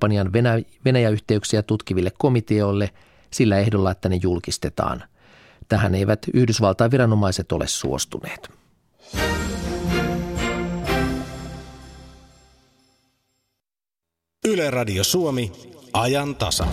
[0.00, 0.32] kampanjan
[0.84, 2.90] Venäjä-yhteyksiä tutkiville komiteoille
[3.32, 5.04] sillä ehdolla, että ne julkistetaan.
[5.68, 8.50] Tähän eivät Yhdysvaltain viranomaiset ole suostuneet.
[14.48, 15.52] Yle Radio Suomi,
[15.92, 16.66] ajan tasa.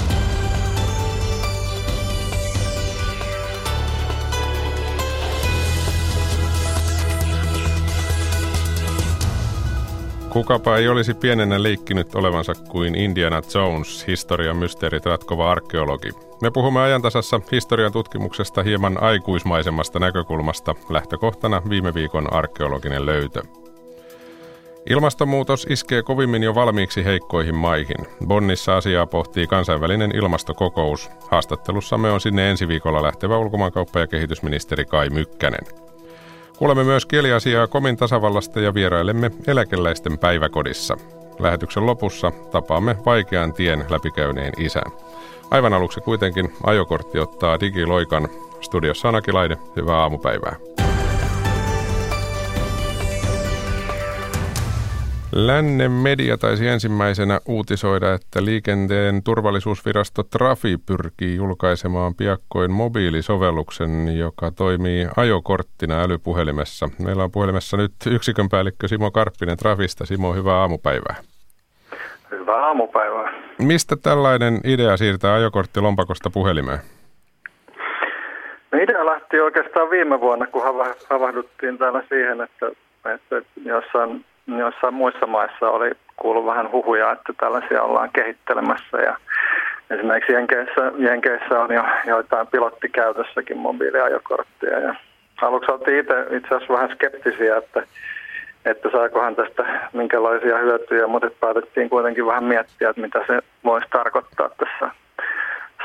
[10.34, 16.10] Kukapa ei olisi pienenä leikkinyt olevansa kuin Indiana Jones, historian mysteerit ratkova arkeologi.
[16.41, 23.41] Me puhumme ajantasassa historian tutkimuksesta hieman aikuismaisemmasta näkökulmasta, lähtökohtana viime viikon arkeologinen löytö.
[24.90, 28.08] Ilmastonmuutos iskee kovimmin jo valmiiksi heikkoihin maihin.
[28.27, 31.10] Bonnissa asiaa pohtii kansainvälinen ilmastokokous.
[31.32, 35.83] Haastattelussamme on sinne ensi viikolla lähtevä ulkomaankauppa- ja kehitysministeri Kai Mykkänen.
[36.57, 40.98] Kuulemme myös kieliasiaa Komin tasavallasta ja vierailemme eläkeläisten päiväkodissa.
[41.39, 44.91] Lähetyksen lopussa tapaamme vaikean tien läpikäyneen isän.
[45.52, 48.27] Aivan aluksi kuitenkin ajokortti ottaa digiloikan.
[48.62, 50.73] Studiossa Anakilainen, hyvää aamupäivää.
[55.35, 65.07] Lännen media taisi ensimmäisenä uutisoida, että liikenteen turvallisuusvirasto Trafi pyrkii julkaisemaan piakkoin mobiilisovelluksen, joka toimii
[65.17, 66.89] ajokorttina älypuhelimessa.
[67.06, 70.06] Meillä on puhelimessa nyt yksikön päällikkö Simo Karppinen Trafista.
[70.06, 71.16] Simo, hyvää aamupäivää.
[72.31, 73.34] Hyvää aamupäivää.
[73.57, 76.79] Mistä tällainen idea siirtää ajokortti lompakosta puhelimeen?
[78.72, 80.63] No idea lähti oikeastaan viime vuonna, kun
[81.09, 82.72] havahduttiin täällä siihen, että,
[83.13, 88.97] että jossain joissain muissa maissa oli kuullut vähän huhuja, että tällaisia ollaan kehittelemässä.
[88.97, 89.18] Ja
[89.90, 94.80] esimerkiksi Jenkeissä, Jenkeissä on jo joitain pilottikäytössäkin mobiiliajokorttia.
[94.80, 94.96] Ja
[95.41, 97.84] aluksi oltiin itse, itse asiassa vähän skeptisiä, että,
[98.66, 104.50] että saakohan tästä minkälaisia hyötyjä, mutta päätettiin kuitenkin vähän miettiä, että mitä se voisi tarkoittaa
[104.50, 104.96] tässä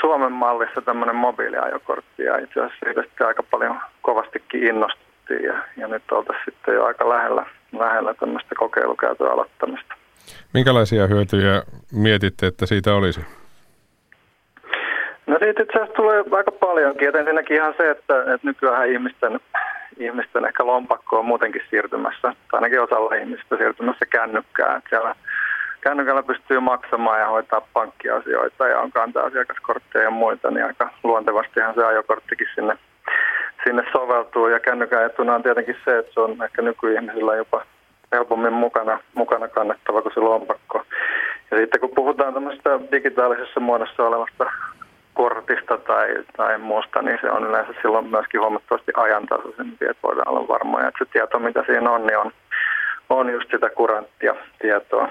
[0.01, 2.23] Suomen mallissa tämmöinen mobiiliajokortti.
[2.23, 7.09] Ja itse asiassa siitä aika paljon kovastikin innostuttiin ja, ja nyt oltaisiin sitten jo aika
[7.09, 9.95] lähellä lähellä tämmöistä kokeilukäytön aloittamista.
[10.55, 11.63] Minkälaisia hyötyjä
[11.93, 13.21] mietitte, että siitä olisi?
[15.27, 17.09] No siitä itse asiassa tulee aika paljonkin.
[17.09, 19.41] Et ensinnäkin ihan se, että, että nykyään ihmisten,
[19.97, 24.79] ihmisten ehkä lompakko on muutenkin siirtymässä, tai ainakin osalla ihmistä siirtymässä kännykkään.
[24.79, 25.15] Että siellä
[25.81, 31.75] kännykällä pystyy maksamaan ja hoitaa pankkiasioita ja on kantaa asiakaskortteja ja muita, niin aika luontevastihan
[31.75, 32.79] se ajokorttikin sinne
[33.69, 34.49] sinne soveltuu.
[34.49, 37.63] Ja kännykän etuna on tietenkin se, että se on ehkä nykyihmisillä jopa
[38.13, 40.85] helpommin mukana, mukana kannettava kuin se lompakko.
[41.51, 44.53] Ja sitten kun puhutaan tämmöistä digitaalisessa muodossa olevasta
[45.15, 50.49] kortista tai, tai muusta, niin se on yleensä silloin myöskin huomattavasti ajantasaisempi, että voidaan olla
[50.49, 52.33] varmoja, että se tieto, mitä siinä on, niin on,
[53.09, 55.09] on just sitä kuranttia tietoa.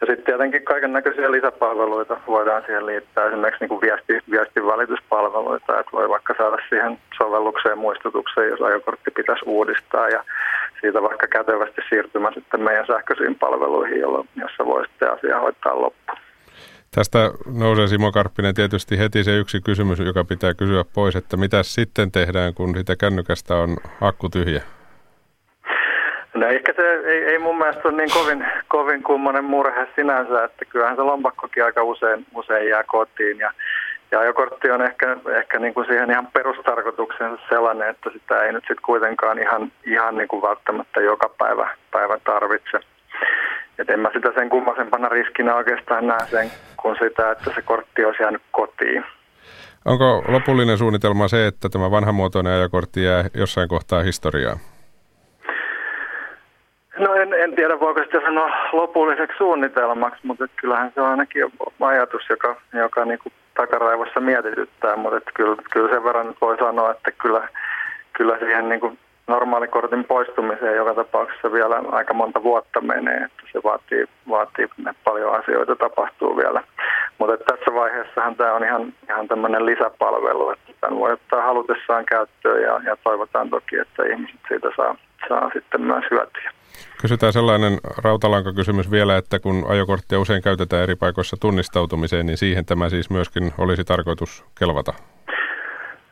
[0.00, 6.08] Ja sitten tietenkin kaiken näköisiä lisäpalveluita voidaan siihen liittää, esimerkiksi niin viesti, viestinvälityspalveluita, että voi
[6.08, 10.24] vaikka saada siihen sovellukseen muistutukseen, jos ajokortti pitäisi uudistaa ja
[10.80, 16.18] siitä vaikka kätevästi siirtymä sitten meidän sähköisiin palveluihin, jolloin, jossa voi sitten asiaa hoitaa loppuun.
[16.94, 17.18] Tästä
[17.58, 22.12] nousee Simo Karppinen tietysti heti se yksi kysymys, joka pitää kysyä pois, että mitä sitten
[22.12, 24.62] tehdään, kun sitä kännykästä on akku tyhjä?
[26.40, 30.64] No ehkä se ei, ei mun mielestä ole niin kovin, kovin kummonen murhe sinänsä, että
[30.64, 33.52] kyllähän se lompakkokin aika usein, usein jää kotiin ja,
[34.10, 38.64] ja ajokortti on ehkä, ehkä niin kuin siihen ihan perustarkoituksensa sellainen, että sitä ei nyt
[38.64, 42.78] sitten kuitenkaan ihan, ihan niin kuin välttämättä joka päivä, päivä tarvitse.
[43.78, 48.04] Et en mä sitä sen kummasempana riskinä oikeastaan näe sen kuin sitä, että se kortti
[48.04, 49.04] olisi jäänyt kotiin.
[49.84, 54.56] Onko lopullinen suunnitelma se, että tämä vanhamuotoinen ajokortti jää jossain kohtaa historiaa?
[57.00, 62.22] No en, en tiedä, voiko sitä sanoa lopulliseksi suunnitelmaksi, mutta kyllähän se on ainakin ajatus,
[62.30, 67.10] joka, joka niin kuin takaraivossa mietityttää, mutta että kyllä, kyllä sen verran voi sanoa, että
[67.12, 67.48] kyllä,
[68.12, 73.60] kyllä siihen niin kuin normaalikortin poistumiseen joka tapauksessa vielä aika monta vuotta menee, että se
[73.64, 74.68] vaatii, vaatii
[75.04, 76.62] paljon asioita tapahtuu vielä.
[77.18, 82.62] Mutta tässä vaiheessahan tämä on ihan, ihan tämmöinen lisäpalvelu, että tämän voi ottaa halutessaan käyttöön
[82.62, 84.96] ja, ja toivotaan toki, että ihmiset siitä saa,
[85.28, 86.50] saa sitten myös hyötyä.
[87.00, 92.88] Kysytään sellainen rautalankakysymys vielä, että kun ajokorttia usein käytetään eri paikoissa tunnistautumiseen, niin siihen tämä
[92.88, 94.92] siis myöskin olisi tarkoitus kelvata?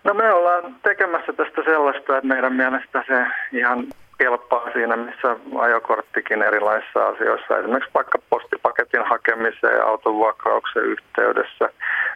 [0.05, 3.27] No me ollaan tekemässä tästä sellaista, että meidän mielestä se
[3.59, 3.87] ihan
[4.19, 11.69] kelpaa siinä, missä ajokorttikin erilaisissa asioissa, esimerkiksi vaikka postipaketin hakemiseen ja autovuokrauksen yhteydessä,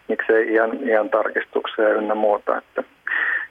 [0.09, 2.83] miksei iän, iän tarkistukseen ynnä muuta, että,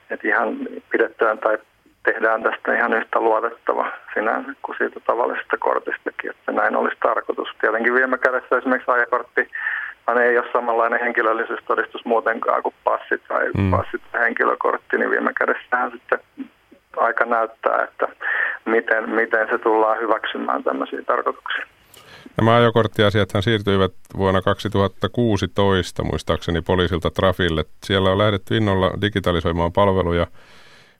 [0.09, 0.57] että ihan
[0.91, 1.57] pidetään tai
[2.03, 7.49] tehdään tästä ihan yhtä luotettava sinänsä kuin siitä tavallisesta kortistakin, että näin olisi tarkoitus.
[7.61, 9.47] Tietenkin viime kädessä esimerkiksi ajakortti
[10.19, 13.71] ei ole samanlainen henkilöllisyystodistus muutenkaan kuin passit tai mm.
[13.71, 16.19] passit tai henkilökortti, niin viime kädessähän sitten
[16.97, 18.07] aika näyttää, että
[18.65, 21.65] miten, miten se tullaan hyväksymään tämmöisiä tarkoituksia.
[22.37, 27.65] Nämä ajokorttiasiathan siirtyivät vuonna 2016 muistaakseni poliisilta Trafille.
[27.83, 30.27] Siellä on lähdetty innolla digitalisoimaan palveluja.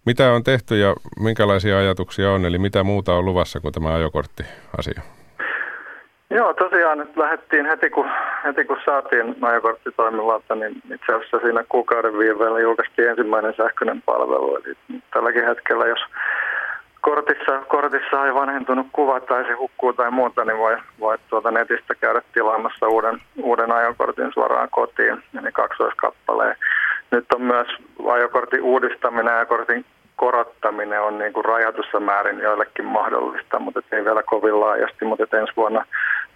[0.05, 5.01] Mitä on tehty ja minkälaisia ajatuksia on, eli mitä muuta on luvassa kuin tämä ajokorttiasia?
[6.29, 8.09] Joo, tosiaan nyt lähdettiin heti kun,
[8.43, 14.55] heti kun saatiin ajokortti toimivalta, niin itse asiassa siinä kuukauden viiveellä julkaistiin ensimmäinen sähköinen palvelu.
[14.55, 14.75] Eli
[15.13, 15.99] tälläkin hetkellä, jos
[17.01, 21.95] kortissa, kortissa ei vanhentunut kuva tai se hukkuu tai muuta, niin voi, voi tuota netistä
[21.95, 26.55] käydä tilaamassa uuden, uuden ajokortin suoraan kotiin, eli kaksoiskappaleen.
[27.11, 27.67] Nyt on myös
[28.07, 29.85] ajokortin uudistaminen ja ajokortin
[30.15, 35.53] korottaminen on niin kuin rajatussa määrin joillekin mahdollista, mutta ei vielä kovin laajasti, mutta ensi
[35.57, 35.85] vuonna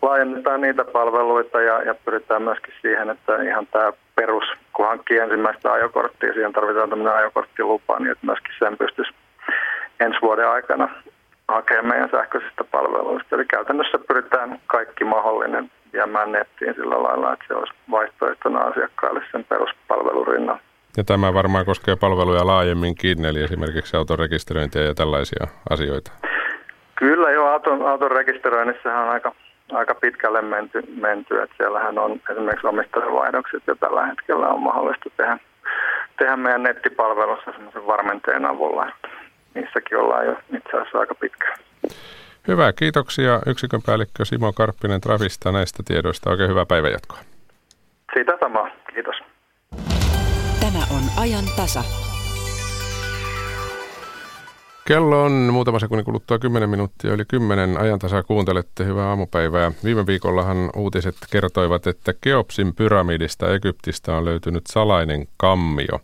[0.01, 4.44] laajennetaan niitä palveluita ja, ja pyritään myöskin siihen, että ihan tämä perus,
[4.74, 9.13] kun hankkii ensimmäistä ajokorttia, siihen tarvitaan tämmöinen ajokorttilupa, niin että myöskin sen pystyisi
[10.00, 10.89] ensi vuoden aikana
[11.48, 13.36] hakemaan meidän sähköisistä palveluista.
[13.36, 19.44] Eli käytännössä pyritään kaikki mahdollinen viemään nettiin sillä lailla, että se olisi vaihtoehtona asiakkaille sen
[19.44, 20.62] peruspalvelun rinnalla.
[20.97, 26.12] Ja tämä varmaan koskee palveluja laajemminkin, eli esimerkiksi auton rekisteröintiä ja tällaisia asioita.
[26.95, 29.31] Kyllä joo, auton, auton rekisteröinnissähän on aika,
[29.71, 35.38] aika pitkälle menty, menty, että siellähän on esimerkiksi omistajavaihdokset ja tällä hetkellä on mahdollista tehdä,
[36.18, 39.07] tehdä meidän nettipalvelussa semmoisen varmenteen avulla, että
[39.53, 41.57] niissäkin ollaan jo itse asiassa aika pitkään.
[42.47, 46.30] Hyvä, kiitoksia yksikön päällikkö Simo Karppinen Travista näistä tiedoista.
[46.30, 47.18] Oikein hyvää päivänjatkoa.
[48.13, 49.15] Siitä samaa, kiitos.
[50.59, 51.83] Tämä on ajan tasa.
[54.88, 58.86] Kello on muutama sekunnin kuluttua 10 minuuttia yli 10 ajantasaa kuuntelette.
[58.86, 59.71] Hyvää aamupäivää.
[59.83, 66.00] Viime viikollahan uutiset kertoivat, että Keopsin pyramidista Egyptistä on löytynyt salainen kammio.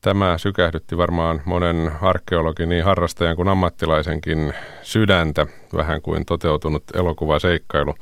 [0.00, 5.46] Tämä sykähdytti varmaan monen arkeologin, niin harrastajan kuin ammattilaisenkin sydäntä,
[5.76, 7.94] vähän kuin toteutunut elokuvaseikkailu.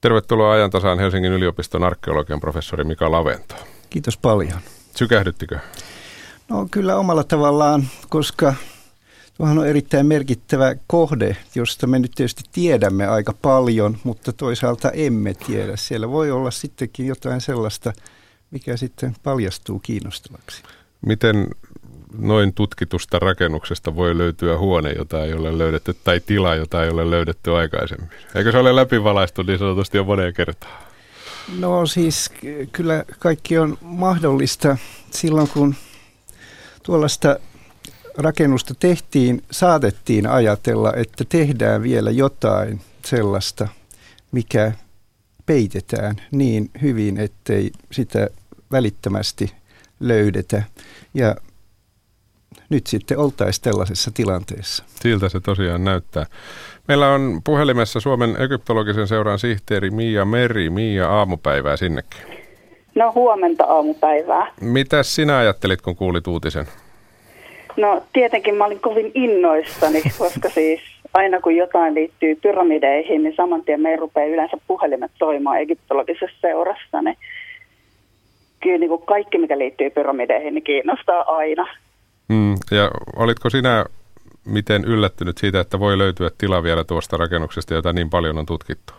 [0.00, 3.54] Tervetuloa ajantasaan Helsingin yliopiston arkeologian professori Mika Lavento.
[3.90, 4.60] Kiitos paljon.
[4.96, 5.58] Sykähdyttikö?
[6.48, 8.54] No kyllä omalla tavallaan, koska
[9.36, 15.34] tuohan on erittäin merkittävä kohde, josta me nyt tietysti tiedämme aika paljon, mutta toisaalta emme
[15.34, 15.76] tiedä.
[15.76, 17.92] Siellä voi olla sittenkin jotain sellaista,
[18.50, 20.62] mikä sitten paljastuu kiinnostavaksi.
[21.06, 21.46] Miten
[22.18, 27.10] noin tutkitusta rakennuksesta voi löytyä huone, jota ei ole löydetty, tai tila, jota ei ole
[27.10, 28.10] löydetty aikaisemmin?
[28.34, 30.82] Eikö se ole läpivalaistu niin sanotusti jo moneen kertaan?
[31.58, 32.30] No siis
[32.72, 34.76] kyllä kaikki on mahdollista
[35.10, 35.74] silloin, kun
[36.82, 37.36] tuollaista
[38.16, 43.68] rakennusta tehtiin, saatettiin ajatella, että tehdään vielä jotain sellaista,
[44.32, 44.72] mikä
[45.46, 48.28] peitetään niin hyvin, ettei sitä
[48.72, 49.59] välittömästi
[50.00, 50.62] löydetä.
[51.14, 51.34] Ja
[52.70, 54.84] nyt sitten oltaisiin tällaisessa tilanteessa.
[54.86, 56.26] Siltä se tosiaan näyttää.
[56.88, 60.70] Meillä on puhelimessa Suomen egyptologisen seuran sihteeri Mia Meri.
[60.70, 62.20] Mia, aamupäivää sinnekin.
[62.94, 64.52] No huomenta aamupäivää.
[64.60, 66.66] Mitä sinä ajattelit, kun kuulit uutisen?
[67.76, 70.80] No tietenkin mä olin kovin innoissani, koska siis
[71.14, 77.02] aina kun jotain liittyy pyramideihin, niin saman tien me rupeaa yleensä puhelimet soimaan egyptologisessa seurassa.
[77.02, 77.16] Niin
[78.62, 81.66] kyllä niin kuin kaikki, mikä liittyy pyramideihin, niin kiinnostaa aina.
[82.28, 83.84] Mm, ja olitko sinä
[84.46, 88.92] miten yllättynyt siitä, että voi löytyä tila vielä tuosta rakennuksesta, jota niin paljon on tutkittu?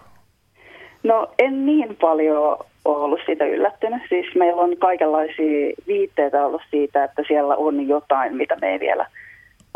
[1.03, 4.01] No en niin paljon ole ollut siitä yllättynyt.
[4.09, 9.05] Siis meillä on kaikenlaisia viitteitä ollut siitä, että siellä on jotain, mitä me ei vielä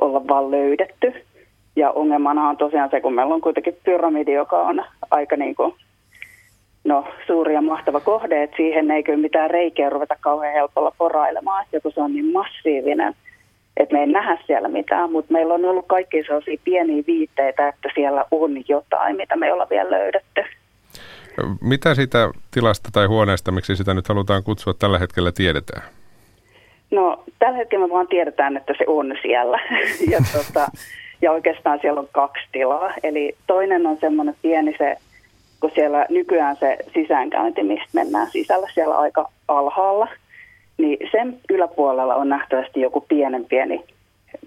[0.02, 1.14] olla vaan löydetty.
[1.76, 5.74] Ja ongelmana on tosiaan se, kun meillä on kuitenkin pyramidi, joka on aika niin kuin,
[6.86, 11.64] no, suuri ja mahtava kohde, että siihen ei kyllä mitään reikiä ruveta kauhean helpolla porailemaan,
[11.64, 13.14] että kun se on niin massiivinen–
[13.78, 17.90] että me ei nähdä siellä mitään, mutta meillä on ollut kaikki sellaisia pieniä viitteitä, että
[17.96, 20.44] siellä on jotain, mitä me ei olla vielä löydetty.
[21.62, 25.84] Mitä siitä tilasta tai huoneesta, miksi sitä nyt halutaan kutsua, tällä hetkellä tiedetään?
[26.92, 29.60] No tällä hetkellä me vaan tiedetään, että se on siellä.
[30.12, 30.68] ja, tota,
[31.22, 32.94] ja oikeastaan siellä on kaksi tilaa.
[33.04, 34.96] Eli toinen on semmoinen pieni se,
[35.66, 40.08] kun siellä nykyään se sisäänkäynti, mistä mennään sisällä siellä aika alhaalla–
[40.78, 43.84] niin sen yläpuolella on nähtävästi joku pienen pieni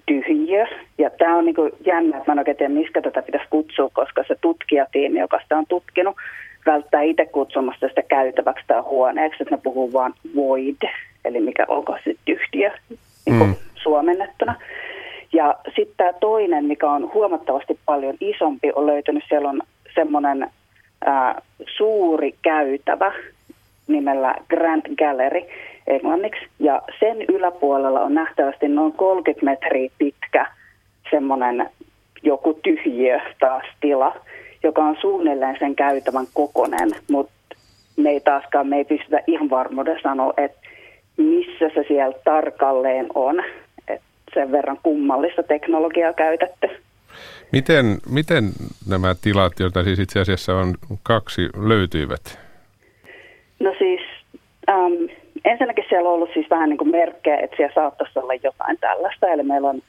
[0.07, 0.67] tyhjiö.
[0.99, 4.25] Ja tämä on niinku jännä, että mä en oikein tiedä, mistä tätä pitäisi kutsua, koska
[4.29, 6.17] se tutkijatiimi, joka sitä on tutkinut,
[6.67, 10.89] välttää itse kutsumasta sitä käytäväksi tai huoneeksi, että ne puhuu vaan void,
[11.25, 12.71] eli mikä onko se tyhjiö
[13.27, 13.55] niin mm.
[13.75, 14.55] suomennettuna.
[15.33, 19.63] Ja sitten tämä toinen, mikä on huomattavasti paljon isompi, on löytynyt, siellä on
[19.95, 20.51] semmoinen
[21.77, 23.13] suuri käytävä
[23.87, 25.41] nimellä Grand Gallery
[25.87, 26.47] englanniksi.
[26.59, 30.47] Ja sen yläpuolella on nähtävästi noin 30 metriä pitkä
[31.11, 31.71] semmoinen
[32.23, 34.17] joku tyhjiö taas tila,
[34.63, 37.33] joka on suunnilleen sen käytävän kokonen, mutta
[37.97, 40.59] me ei taaskaan, me ei pystytä ihan varmuuden sanoa, että
[41.17, 43.45] missä se siellä tarkalleen on.
[43.89, 44.03] Et
[44.35, 46.69] sen verran kummallista teknologiaa käytetty.
[47.53, 48.45] Miten, miten
[48.89, 52.39] nämä tilat, joita siis itse asiassa on kaksi, löytyivät?
[53.61, 54.01] No siis
[54.71, 54.93] ähm,
[55.45, 59.29] ensinnäkin siellä on ollut siis vähän niin kuin merkkejä, että siellä saattaisi olla jotain tällaista.
[59.29, 59.83] Eli meillä on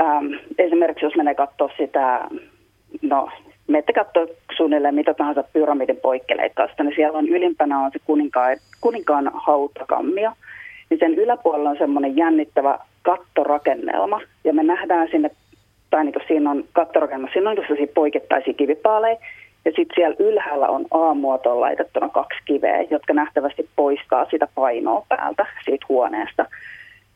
[0.00, 0.26] ähm,
[0.58, 2.28] esimerkiksi, jos menee katsoa sitä,
[3.02, 3.28] no
[3.70, 9.30] menette katsoa suunnilleen mitä tahansa pyramidin poikkeleikkausta, niin siellä on ylimpänä on se kuninkaan, kuninkaan
[9.34, 10.32] hautakammio.
[10.90, 14.20] Niin sen yläpuolella on semmoinen jännittävä kattorakennelma.
[14.44, 15.30] Ja me nähdään sinne,
[15.90, 19.16] tai niin siinä on kattorakennelma, siinä on sellaisia poikittaisia kivipaaleja.
[19.64, 25.46] Ja sitten siellä ylhäällä on A-muotoon laitettuna kaksi kiveä, jotka nähtävästi poistaa sitä painoa päältä
[25.64, 26.46] siitä huoneesta.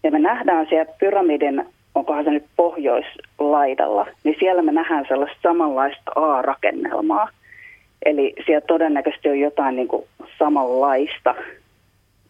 [0.03, 1.65] Ja me nähdään sieltä pyramidin
[1.95, 7.29] onkohan se nyt pohjoislaidalla, niin siellä me nähdään sellaista samanlaista A-rakennelmaa.
[8.05, 10.05] Eli siellä todennäköisesti on jotain niin kuin
[10.39, 11.35] samanlaista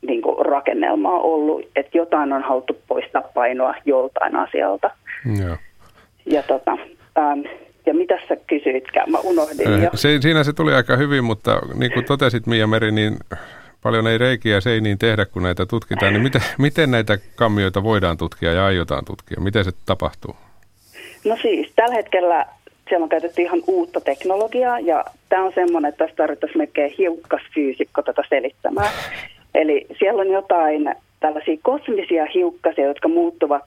[0.07, 4.91] niin kuin rakennelmaa ollut, että jotain on haluttu poistaa painoa joltain asialta.
[5.41, 5.57] Joo.
[6.27, 6.73] Ja, tota,
[7.19, 7.41] ähm,
[7.87, 9.11] ja mitä sä kysyitkään?
[9.11, 9.91] Mä unohdin eh, jo.
[9.95, 13.17] Se, siinä se tuli aika hyvin, mutta niin kuin totesit Mia Meri, niin
[13.83, 18.53] paljon ei reikiä seiniin tehdä, kun näitä tutkitaan, niin miten, miten näitä kammioita voidaan tutkia
[18.53, 19.41] ja aiotaan tutkia?
[19.41, 20.37] Miten se tapahtuu?
[21.25, 22.47] No siis, tällä hetkellä
[22.89, 28.03] siellä on käytetty ihan uutta teknologiaa ja tämä on semmoinen, että tässä tarvittaisiin melkein hiukkasfyysikko
[28.03, 28.91] tätä selittämään.
[29.55, 33.63] Eli siellä on jotain tällaisia kosmisia hiukkasia, jotka muuttuvat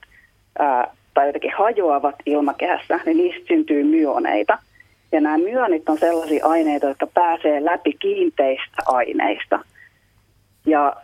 [0.59, 4.57] ää, tai jotenkin hajoavat ilmakehässä, niin niistä syntyy myoneita.
[5.11, 9.59] Ja nämä myonit on sellaisia aineita, jotka pääsee läpi kiinteistä aineista–
[10.67, 10.95] ja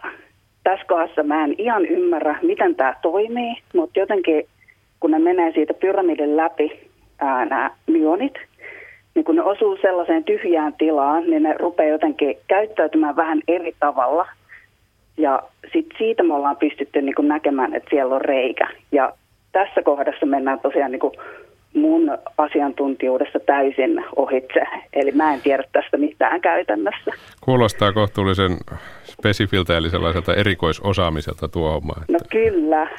[0.63, 4.45] tässä kohdassa mä en ihan ymmärrä, miten tämä toimii, mutta jotenkin
[4.99, 6.89] kun ne menee siitä pyramidin läpi
[7.19, 8.33] ää, nämä myonit,
[9.15, 14.27] niin kun ne osuu sellaiseen tyhjään tilaan, niin ne rupeaa jotenkin käyttäytymään vähän eri tavalla.
[15.17, 15.43] Ja
[15.73, 18.67] sitten siitä me ollaan pystytty niin näkemään, että siellä on reikä.
[18.91, 19.13] Ja
[19.53, 21.01] tässä kohdassa mennään tosiaan niin
[21.73, 24.59] mun asiantuntijuudessa täysin ohitse.
[24.93, 27.11] Eli mä en tiedä tästä mitään käytännössä.
[27.41, 28.57] Kuulostaa kohtuullisen
[29.03, 31.93] spesifiltä eli sellaiselta erikoisosaamiselta tuo homma.
[32.01, 32.13] Että...
[32.13, 32.89] No kyllä.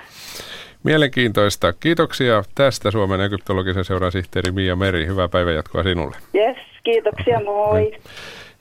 [0.83, 1.73] Mielenkiintoista.
[1.73, 5.07] Kiitoksia tästä Suomen egyptologisen seuran sihteeri Mia Meri.
[5.07, 6.17] Hyvää päivänjatkoa sinulle.
[6.35, 7.93] Yes, kiitoksia, moi.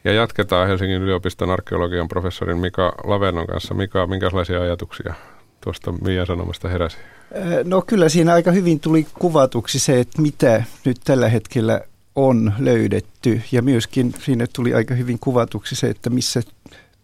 [0.04, 3.74] Ja jatketaan Helsingin yliopiston arkeologian professorin Mika Lavennon kanssa.
[3.74, 5.14] Mika, minkälaisia ajatuksia
[5.64, 6.98] tuosta Mia sanomasta heräsi?
[7.64, 11.82] No kyllä siinä aika hyvin tuli kuvatuksi se, että mitä nyt tällä hetkellä
[12.16, 16.42] on löydetty ja myöskin siinä tuli aika hyvin kuvatuksi se, että missä,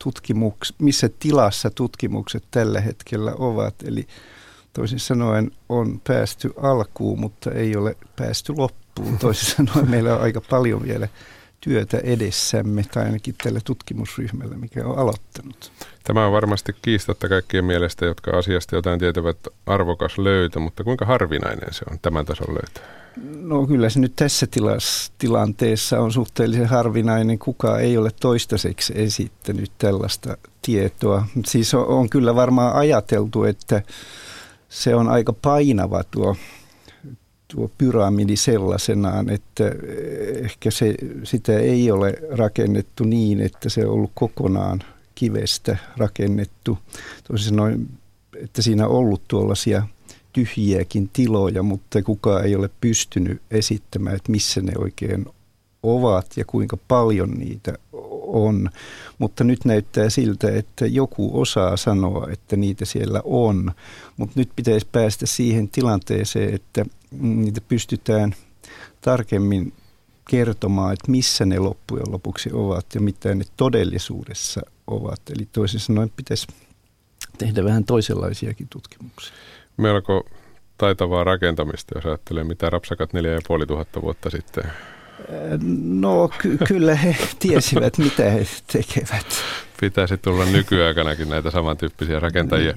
[0.04, 3.76] tutkimuks, missä tilassa tutkimukset tällä hetkellä ovat.
[3.86, 4.08] Eli
[4.74, 9.18] toisin sanoen on päästy alkuun, mutta ei ole päästy loppuun.
[9.18, 11.08] Toisin sanoen meillä on aika paljon vielä
[11.62, 15.72] työtä edessämme, tai ainakin tällä tutkimusryhmällä, mikä on aloittanut.
[16.04, 21.74] Tämä on varmasti kiistatta kaikkien mielestä, jotka asiasta jotain tietävät arvokas löytö, mutta kuinka harvinainen
[21.74, 22.82] se on tämän tason löytö?
[23.42, 27.40] No kyllä se nyt tässä tilas, tilanteessa on suhteellisen harvinainen.
[27.40, 31.28] Kukaan ei ole toistaiseksi esittänyt tällaista tietoa.
[31.46, 33.82] Siis on, on kyllä varmaan ajateltu, että
[34.70, 36.36] se on aika painava tuo
[37.56, 39.64] tuo pyramidi sellaisenaan, että
[40.44, 44.84] ehkä se, sitä ei ole rakennettu niin, että se on ollut kokonaan
[45.16, 46.78] kivestä rakennettu.
[47.28, 47.88] Toisin sanoen,
[48.38, 49.88] että siinä on ollut tuollaisia
[50.34, 55.26] tyhjiäkin tiloja, mutta kukaan ei ole pystynyt esittämään, että missä ne oikein
[55.84, 57.74] ovat ja kuinka paljon niitä
[58.28, 58.70] on.
[59.18, 63.72] Mutta nyt näyttää siltä, että joku osaa sanoa, että niitä siellä on.
[64.18, 68.36] Mutta nyt pitäisi päästä siihen tilanteeseen, että niitä pystytään
[69.02, 69.74] tarkemmin
[70.30, 75.22] kertomaan, että missä ne loppujen lopuksi ovat ja mitä ne todellisuudessa ovat.
[75.30, 76.48] Eli toisin sanoen pitäisi
[77.38, 79.34] tehdä vähän toisenlaisiakin tutkimuksia.
[79.78, 80.26] Melko
[80.78, 84.64] taitavaa rakentamista, jos ajattelee, mitä rapsakat neljä ja puoli tuhatta vuotta sitten
[85.84, 89.26] No ky- kyllä he tiesivät, mitä he tekevät.
[89.82, 92.74] Pitäisi tulla nykyaikanakin näitä samantyyppisiä rakentajia.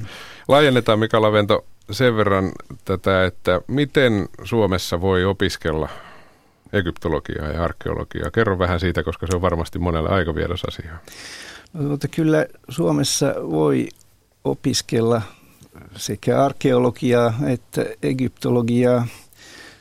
[0.49, 2.53] Laajennetaan Mika Lavento sen verran
[2.85, 5.89] tätä, että miten Suomessa voi opiskella
[6.73, 8.31] egyptologiaa ja arkeologiaa.
[8.31, 10.93] Kerro vähän siitä, koska se on varmasti monelle aika vieras asia.
[11.73, 13.89] No, mutta kyllä Suomessa voi
[14.45, 15.23] opiskella
[15.97, 19.07] sekä arkeologiaa että egyptologiaa.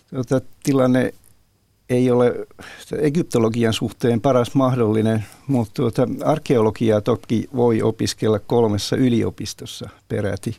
[0.10, 1.13] Tuota, tilanne
[1.89, 2.34] ei ole
[2.98, 10.58] egyptologian suhteen paras mahdollinen, mutta tuota, arkeologiaa toki voi opiskella kolmessa yliopistossa peräti.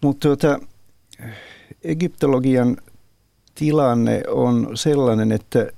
[0.00, 0.60] Mutta tuota,
[1.84, 2.76] egyptologian
[3.54, 5.72] tilanne on sellainen, että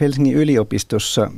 [0.00, 1.30] Helsingin yliopistossa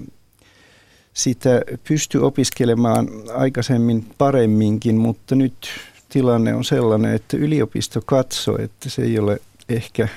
[1.12, 5.68] sitä pystyy opiskelemaan aikaisemmin paremminkin, mutta nyt
[6.08, 10.08] tilanne on sellainen, että yliopisto katsoo, että se ei ole ehkä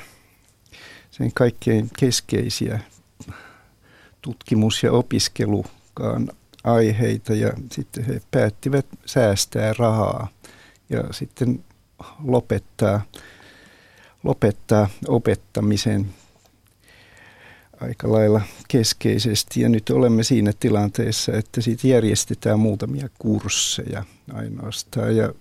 [1.11, 2.79] sen kaikkein keskeisiä
[4.21, 6.29] tutkimus- ja opiskelukaan
[6.63, 10.27] aiheita ja sitten he päättivät säästää rahaa
[10.91, 11.63] ja sitten
[12.23, 13.01] lopettaa,
[14.23, 16.09] lopettaa opettamisen
[17.81, 19.61] aika lailla keskeisesti.
[19.61, 25.15] Ja nyt olemme siinä tilanteessa, että siitä järjestetään muutamia kursseja ainoastaan.
[25.15, 25.33] Ja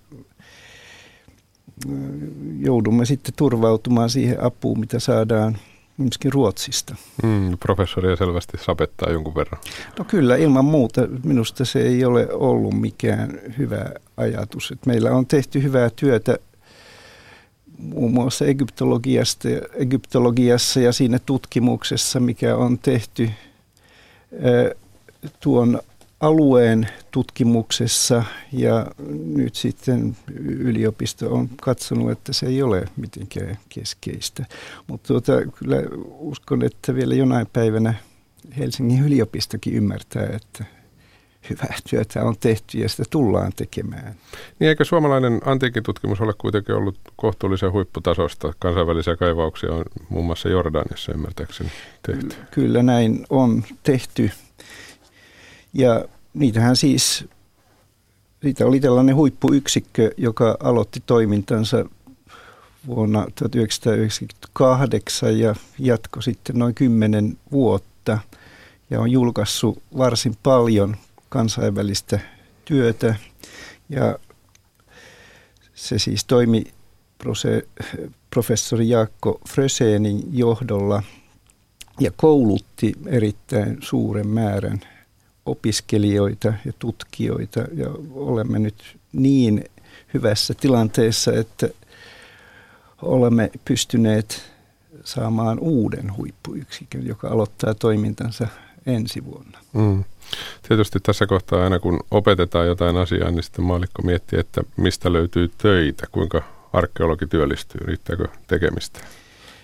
[2.59, 5.57] joudumme sitten turvautumaan siihen apuun, mitä saadaan
[6.01, 6.95] myöskin Ruotsista.
[7.23, 9.61] Mm, professoria selvästi sapettaa jonkun verran.
[9.99, 11.07] No kyllä, ilman muuta.
[11.23, 13.85] Minusta se ei ole ollut mikään hyvä
[14.17, 14.71] ajatus.
[14.71, 16.37] Että meillä on tehty hyvää työtä
[17.77, 23.29] muun muassa egyptologiasta, egyptologiassa ja siinä tutkimuksessa, mikä on tehty
[25.39, 25.81] tuon
[26.21, 28.85] alueen tutkimuksessa ja
[29.25, 34.45] nyt sitten yliopisto on katsonut, että se ei ole mitenkään keskeistä.
[34.87, 35.77] Mutta tuota, kyllä
[36.19, 37.93] uskon, että vielä jonain päivänä
[38.57, 40.65] Helsingin yliopistokin ymmärtää, että
[41.49, 44.15] hyvää työtä on tehty ja sitä tullaan tekemään.
[44.59, 48.53] Niin eikö suomalainen antiikitutkimus ole kuitenkin ollut kohtuullisen huipputasosta?
[48.59, 51.69] Kansainvälisiä kaivauksia on muun muassa Jordaniassa ymmärtääkseni
[52.05, 52.35] tehty.
[52.51, 54.31] Kyllä näin on tehty.
[55.73, 57.25] Ja niitähän siis,
[58.41, 61.85] siitä oli tällainen huippuyksikkö, joka aloitti toimintansa
[62.87, 68.17] vuonna 1998 ja jatko sitten noin 10 vuotta.
[68.89, 70.95] Ja on julkaissut varsin paljon
[71.29, 72.19] kansainvälistä
[72.65, 73.15] työtä.
[73.89, 74.19] Ja
[75.73, 76.63] se siis toimi
[78.29, 81.03] professori Jaakko Frösenin johdolla
[81.99, 84.81] ja koulutti erittäin suuren määrän
[85.45, 89.63] opiskelijoita ja tutkijoita ja olemme nyt niin
[90.13, 91.69] hyvässä tilanteessa, että
[93.01, 94.51] olemme pystyneet
[95.03, 98.47] saamaan uuden huippuyksikön, joka aloittaa toimintansa
[98.85, 99.59] ensi vuonna.
[99.73, 100.03] Mm.
[100.67, 105.51] Tietysti tässä kohtaa aina kun opetetaan jotain asiaa, niin sitten maalikko miettii, että mistä löytyy
[105.57, 108.99] töitä, kuinka arkeologi työllistyy, riittääkö tekemistä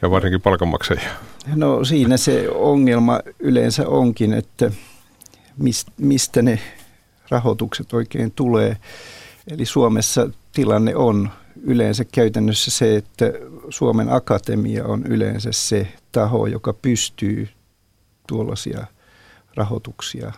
[0.01, 1.09] ja varsinkin palkanmaksajia.
[1.55, 4.71] No siinä se ongelma yleensä onkin, että
[5.97, 6.59] mistä ne
[7.29, 8.77] rahoitukset oikein tulee.
[9.51, 11.29] Eli Suomessa tilanne on
[11.63, 13.25] yleensä käytännössä se, että
[13.69, 17.49] Suomen Akatemia on yleensä se taho, joka pystyy
[18.27, 18.87] tuollaisia
[19.55, 20.31] rahoituksia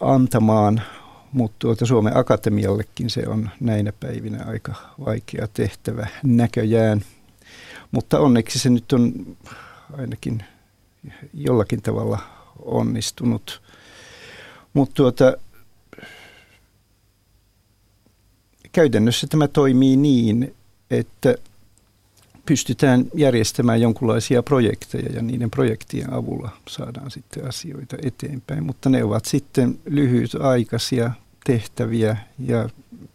[0.00, 0.82] antamaan,
[1.32, 7.00] mutta tuota Suomen Akatemiallekin se on näinä päivinä aika vaikea tehtävä näköjään.
[7.90, 9.36] Mutta onneksi se nyt on
[9.98, 10.44] ainakin
[11.34, 12.18] jollakin tavalla
[12.64, 13.62] onnistunut.
[14.72, 15.36] Mutta tuota,
[18.72, 20.54] käytännössä tämä toimii niin,
[20.90, 21.34] että
[22.46, 28.66] pystytään järjestämään jonkinlaisia projekteja ja niiden projektien avulla saadaan sitten asioita eteenpäin.
[28.66, 31.10] Mutta ne ovat sitten lyhytaikaisia
[31.44, 32.68] tehtäviä ja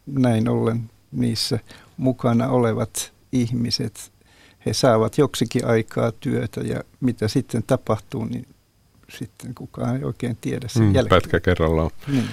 [0.06, 1.60] näin ollen niissä
[1.98, 4.12] mukana olevat ihmiset,
[4.66, 8.48] he saavat joksikin aikaa työtä ja mitä sitten tapahtuu, niin
[9.10, 11.22] sitten kukaan ei oikein tiedä sen mm, jälkeen.
[11.22, 11.92] Pätkä kerrallaan.
[12.08, 12.26] Niin.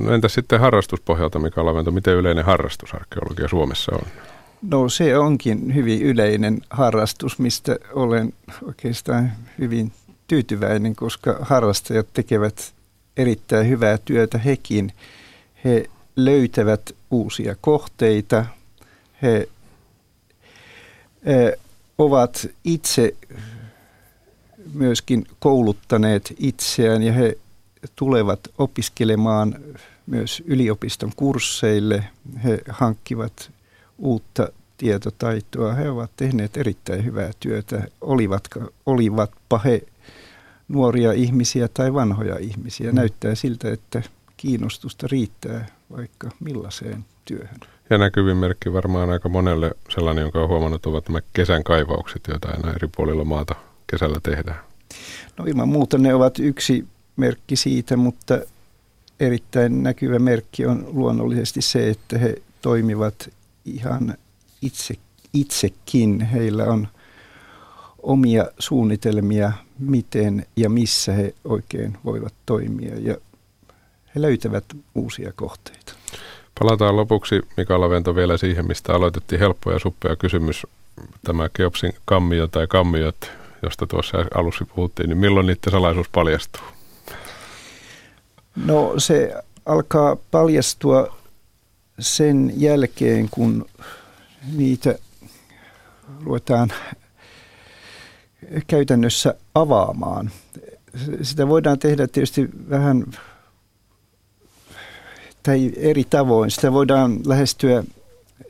[0.00, 4.06] No entä sitten harrastuspohjalta, Mika Lavento, miten yleinen harrastusarkeologia Suomessa on?
[4.70, 9.92] No se onkin hyvin yleinen harrastus, mistä olen oikeastaan hyvin
[10.26, 12.72] tyytyväinen, koska harrastajat tekevät
[13.16, 14.92] erittäin hyvää työtä hekin.
[15.64, 18.44] He löytävät uusia kohteita,
[19.22, 19.48] he
[21.98, 23.14] ovat itse
[24.74, 27.38] myöskin kouluttaneet itseään ja he
[27.96, 29.56] tulevat opiskelemaan
[30.06, 32.04] myös yliopiston kursseille.
[32.44, 33.50] He hankkivat
[33.98, 35.74] uutta tietotaitoa.
[35.74, 39.82] He ovat tehneet erittäin hyvää työtä, olivatko, olivatpa he
[40.68, 42.90] nuoria ihmisiä tai vanhoja ihmisiä.
[42.90, 42.96] Mm.
[42.96, 44.02] Näyttää siltä, että
[44.36, 47.60] kiinnostusta riittää vaikka millaiseen työhön.
[47.90, 52.48] Ja näkyvin merkki varmaan aika monelle sellainen, jonka on huomannut, ovat nämä kesän kaivaukset, joita
[52.48, 53.54] aina eri puolilla maata
[53.94, 54.60] kesällä tehdään.
[55.38, 56.84] No ilman muuta ne ovat yksi
[57.16, 58.38] merkki siitä, mutta
[59.20, 63.30] erittäin näkyvä merkki on luonnollisesti se, että he toimivat
[63.64, 64.14] ihan
[64.62, 64.94] itse,
[65.32, 66.20] itsekin.
[66.20, 66.88] Heillä on
[68.02, 73.16] omia suunnitelmia, miten ja missä he oikein voivat toimia ja
[74.14, 75.92] he löytävät uusia kohteita.
[76.60, 80.66] Palataan lopuksi Mika Lavento vielä siihen, mistä aloitettiin helppo ja suppea kysymys.
[81.24, 83.30] Tämä Keopsin kammio tai kammiot,
[83.64, 86.62] josta tuossa alussa puhuttiin, niin milloin niiden salaisuus paljastuu?
[88.56, 89.34] No se
[89.66, 91.16] alkaa paljastua
[91.98, 93.66] sen jälkeen, kun
[94.56, 94.98] niitä
[96.24, 96.72] ruvetaan
[98.66, 100.30] käytännössä avaamaan.
[101.22, 103.04] Sitä voidaan tehdä tietysti vähän
[105.42, 106.50] tai eri tavoin.
[106.50, 107.84] Sitä voidaan lähestyä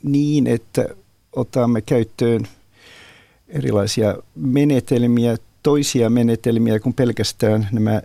[0.02, 0.88] niin, että
[1.36, 2.48] otamme käyttöön
[3.54, 8.02] erilaisia menetelmiä, toisia menetelmiä kuin pelkästään nämä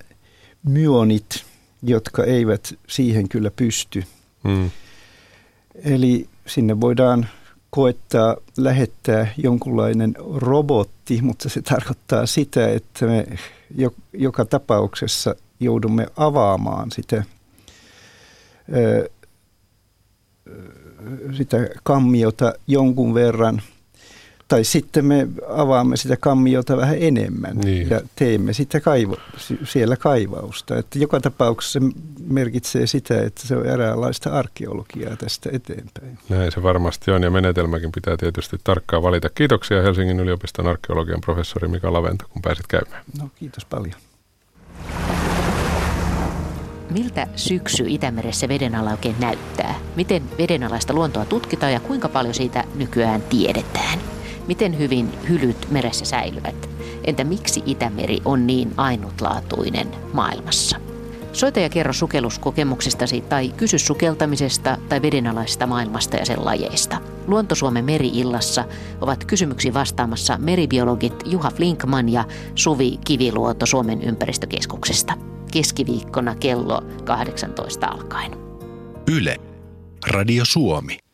[0.64, 1.46] myonit,
[1.84, 4.04] jotka eivät siihen kyllä pysty.
[4.44, 4.70] Mm.
[5.76, 7.28] Eli sinne voidaan
[7.70, 13.28] koettaa lähettää jonkunlainen robotti, mutta se tarkoittaa sitä, että me
[14.14, 17.24] joka tapauksessa joudumme avaamaan sitä,
[21.38, 23.62] sitä kammiota jonkun verran–
[24.50, 27.90] tai sitten me avaamme sitä kammiota vähän enemmän niin.
[27.90, 29.18] ja teemme sitä kaivo,
[29.64, 30.78] siellä kaivausta.
[30.78, 31.86] Että joka tapauksessa se
[32.28, 36.18] merkitsee sitä, että se on eräänlaista arkeologiaa tästä eteenpäin.
[36.30, 39.30] Näin se varmasti on ja menetelmäkin pitää tietysti tarkkaan valita.
[39.30, 43.04] Kiitoksia Helsingin yliopiston arkeologian professori Mika Lavento, kun pääsit käymään.
[43.22, 43.96] No kiitos paljon.
[46.90, 49.76] Miltä syksy Itämeressä vedenala oikein näyttää?
[49.96, 54.09] Miten vedenalaista luontoa tutkitaan ja kuinka paljon siitä nykyään tiedetään?
[54.50, 56.70] Miten hyvin hylyt meressä säilyvät?
[57.04, 60.78] Entä miksi Itämeri on niin ainutlaatuinen maailmassa?
[61.34, 67.02] Soita ja kerro sukelluskokemuksistasi tai kysy sukeltamisesta tai vedenalaisesta maailmasta ja sen lajeista.
[67.28, 68.66] Luontosuomen meri-illassa
[69.02, 75.14] ovat kysymyksiin vastaamassa meribiologit Juha Flinkman ja Suvi Kiviluoto Suomen ympäristökeskuksesta.
[75.52, 78.32] Keskiviikkona kello 18 alkaen.
[79.12, 79.36] Yle.
[80.08, 81.09] Radio Suomi.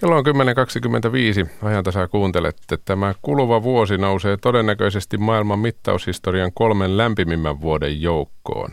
[0.00, 1.50] Kello on 10.25.
[1.62, 2.78] Ajantasaa kuuntelette.
[2.84, 8.70] Tämä kuluva vuosi nousee todennäköisesti maailman mittaushistorian kolmen lämpimimmän vuoden joukkoon.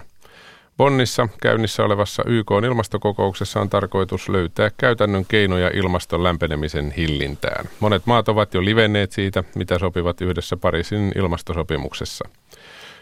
[0.78, 7.66] Bonnissa käynnissä olevassa YK ilmastokokouksessa on tarkoitus löytää käytännön keinoja ilmaston lämpenemisen hillintään.
[7.80, 12.30] Monet maat ovat jo livenneet siitä, mitä sopivat yhdessä Pariisin ilmastosopimuksessa.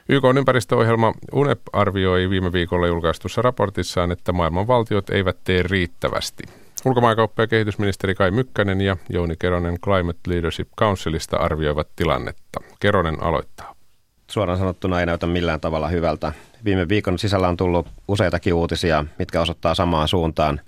[0.10, 6.44] YK ympäristöohjelma UNEP arvioi viime viikolla julkaistussa raportissaan, että maailman valtiot eivät tee riittävästi.
[6.86, 12.60] Ulkomaankauppa- ja kehitysministeri Kai Mykkänen ja Jouni Keronen Climate Leadership Councilista arvioivat tilannetta.
[12.80, 13.76] Keronen aloittaa.
[14.32, 16.34] Suoraan sanottuna ei näytä millään tavalla hyvältä.
[16.66, 20.62] Viime viikon sisällä on tullut useitakin uutisia, mitkä osoittaa samaan suuntaan.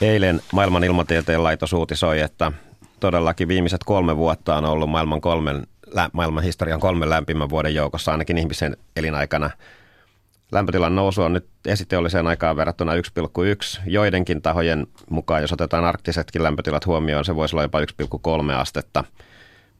[0.00, 2.52] Eilen maailman ilmatieteen laitos uutisoi, että
[3.00, 5.66] todellakin viimeiset kolme vuotta on ollut maailman, kolmen,
[6.12, 9.50] maailman historian kolmen lämpimän vuoden joukossa ainakin ihmisen elinaikana–
[10.52, 13.00] Lämpötilan nousu on nyt esiteolliseen aikaan verrattuna 1,1.
[13.86, 19.04] Joidenkin tahojen mukaan, jos otetaan arktisetkin lämpötilat huomioon, se voisi olla jopa 1,3 astetta.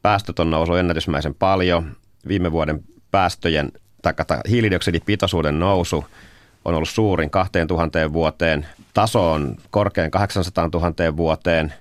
[0.01, 1.95] Päästöt on noussut ennätysmäisen paljon.
[2.27, 4.13] Viime vuoden päästöjen tai
[4.49, 6.05] hiilidioksidipitoisuuden nousu
[6.65, 8.65] on ollut suurin 2000 vuoteen.
[8.93, 11.73] Taso on korkein 800 000 vuoteen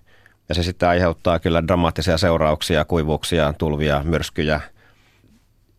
[0.49, 4.61] ja se sitten aiheuttaa kyllä dramaattisia seurauksia, kuivuuksia, tulvia, myrskyjä–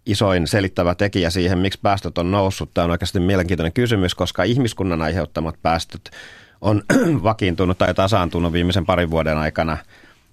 [0.06, 2.74] isoin selittävä tekijä siihen, miksi päästöt on noussut.
[2.74, 6.12] Tämä on oikeasti mielenkiintoinen kysymys, koska ihmiskunnan aiheuttamat päästöt
[6.62, 6.84] on
[7.24, 9.78] vakiintunut tai tasaantunut viimeisen parin vuoden aikana,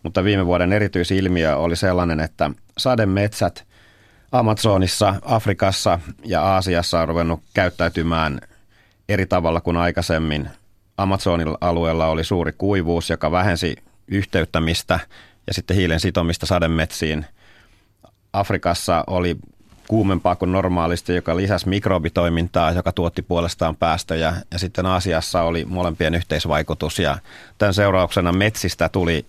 [0.02, 3.64] mutta viime vuoden erityisilmiö oli sellainen, että sademetsät
[4.32, 8.40] Amazonissa, Afrikassa ja Aasiassa on ruvennut käyttäytymään
[9.08, 10.50] eri tavalla kuin aikaisemmin.
[10.96, 13.76] Amazonin alueella oli suuri kuivuus, joka vähensi
[14.08, 15.00] yhteyttämistä
[15.46, 17.26] ja sitten hiilen sitomista sademetsiin.
[18.32, 19.36] Afrikassa oli
[19.90, 24.34] kuumempaa kuin normaalisti, joka lisäsi mikrobitoimintaa, joka tuotti puolestaan päästöjä.
[24.52, 27.18] Ja sitten Aasiassa oli molempien yhteisvaikutus ja
[27.58, 29.26] tämän seurauksena metsistä tuli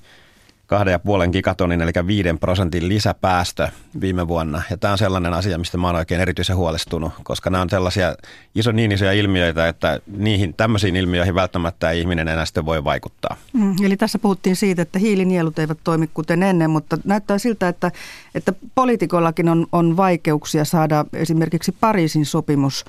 [0.71, 3.67] kahden ja puolen gigatonin, eli 5 prosentin lisäpäästö
[4.01, 4.61] viime vuonna.
[4.69, 8.15] Ja tämä on sellainen asia, mistä mä oon oikein erityisen huolestunut, koska nämä on sellaisia
[8.55, 13.35] iso, niin isoja ilmiöitä, että niihin tämmöisiin ilmiöihin välttämättä ei ihminen enää sitten voi vaikuttaa.
[13.53, 17.91] Mm, eli tässä puhuttiin siitä, että hiilinielut eivät toimi kuten ennen, mutta näyttää siltä, että,
[18.35, 22.85] että poliitikollakin on, on vaikeuksia saada esimerkiksi Pariisin sopimus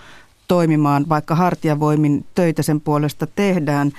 [0.49, 3.92] toimimaan, vaikka hartiavoimin töitä sen puolesta tehdään.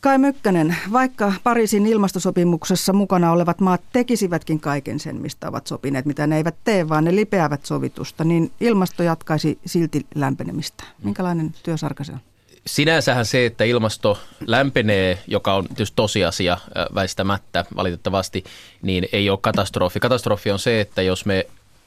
[0.00, 6.26] Kai Mykkänen, vaikka Pariisin ilmastosopimuksessa mukana olevat maat tekisivätkin kaiken sen, mistä ovat sopineet, mitä
[6.26, 10.84] ne eivät tee, vaan ne lipeävät sovitusta, niin ilmasto jatkaisi silti lämpenemistä.
[11.02, 12.18] Minkälainen työsarka se on?
[12.66, 16.58] Sinänsähän se, että ilmasto lämpenee, joka on tietysti tosiasia
[16.94, 18.44] väistämättä valitettavasti,
[18.82, 20.00] niin ei ole katastrofi.
[20.00, 21.46] Katastrofi on se, että jos me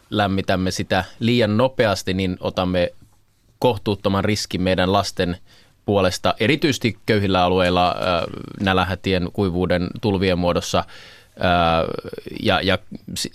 [0.10, 2.94] lämmitämme sitä liian nopeasti, niin otamme
[3.60, 5.38] kohtuuttoman riskin meidän lasten
[5.92, 7.96] puolesta, erityisesti köyhillä alueilla
[8.60, 10.84] nälähätien, kuivuuden, tulvien muodossa.
[12.44, 12.78] Ja, ja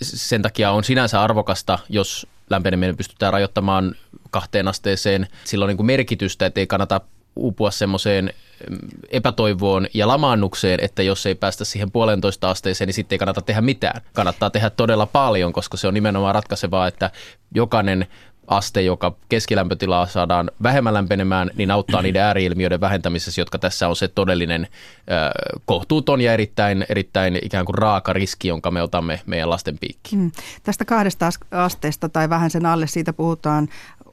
[0.01, 3.95] sen takia on sinänsä arvokasta, jos lämpeneminen pystytään rajoittamaan
[4.31, 5.27] kahteen asteeseen.
[5.43, 7.01] Sillä on niin kuin merkitystä, että ei kannata
[7.35, 8.33] uupua semmoiseen
[8.69, 8.77] mm,
[9.09, 13.61] epätoivoon ja lamaannukseen, että jos ei päästä siihen puolentoista asteeseen, niin sitten ei kannata tehdä
[13.61, 14.01] mitään.
[14.13, 17.11] Kannattaa tehdä todella paljon, koska se on nimenomaan ratkaisevaa, että
[17.55, 18.07] jokainen
[18.47, 24.07] aste, joka keskilämpötilaa saadaan vähemmän lämpenemään, niin auttaa niiden ääriilmiöiden vähentämisessä, jotka tässä on se
[24.07, 25.29] todellinen äh,
[25.65, 30.21] kohtuuton ja erittäin, erittäin ikään kuin raaka riski, jonka me otamme meidän lasten piikkiin.
[30.21, 30.31] Hmm.
[30.63, 33.67] Tästä kahdesta asteesta tai vähän sen alle siitä puhutaan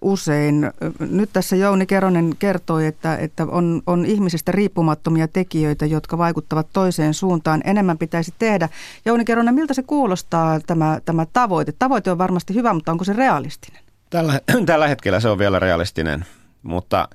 [0.05, 0.70] usein.
[0.99, 7.14] Nyt tässä Jouni Keronen kertoi, että, että on, on ihmisistä riippumattomia tekijöitä, jotka vaikuttavat toiseen
[7.14, 7.61] suuntaan.
[7.64, 8.68] Enemmän pitäisi tehdä.
[9.05, 11.73] Jouni Keronen, miltä se kuulostaa tämä, tämä tavoite?
[11.73, 13.84] Tavoite on varmasti hyvä, mutta onko se realistinen?
[14.14, 16.24] Tällä, tällä hetkellä se on vielä realistinen,
[16.62, 17.09] mutta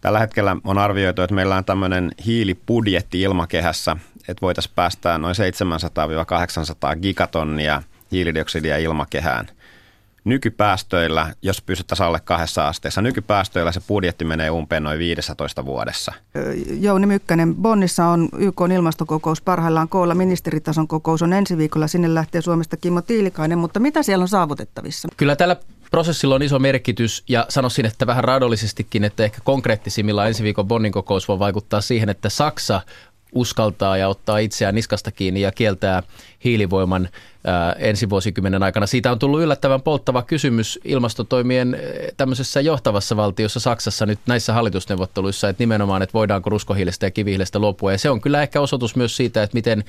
[0.00, 3.96] tällä hetkellä on arvioitu, että meillä on tämmöinen hiilibudjetti ilmakehässä,
[4.28, 5.34] että voitaisiin päästää noin
[6.94, 9.48] 700-800 gigatonnia hiilidioksidia ilmakehään–
[10.24, 16.12] nykypäästöillä, jos pysyttäisiin alle kahdessa asteessa, nykypäästöillä se budjetti menee umpeen noin 15 vuodessa.
[16.80, 22.40] Jouni Mykkänen, Bonnissa on YK ilmastokokous parhaillaan koolla, ministeritason kokous on ensi viikolla, sinne lähtee
[22.40, 25.08] Suomesta Kimmo Tiilikainen, mutta mitä siellä on saavutettavissa?
[25.16, 25.56] Kyllä tällä
[25.94, 30.92] prosessilla on iso merkitys ja sanoisin, että vähän raadollisestikin, että ehkä konkreettisimmilla ensi viikon Bonnin
[30.92, 32.80] kokous voi vaikuttaa siihen, että Saksa
[33.32, 36.02] uskaltaa ja ottaa itseään niskasta kiinni ja kieltää
[36.44, 37.08] hiilivoiman
[37.78, 38.86] ensi vuosikymmenen aikana.
[38.86, 41.76] Siitä on tullut yllättävän polttava kysymys ilmastotoimien
[42.16, 47.92] tämmöisessä johtavassa valtiossa Saksassa nyt näissä hallitusneuvotteluissa, että nimenomaan, että voidaanko ruskohiilestä ja kivihiilestä luopua.
[47.92, 49.84] Ja se on kyllä ehkä osoitus myös siitä, että miten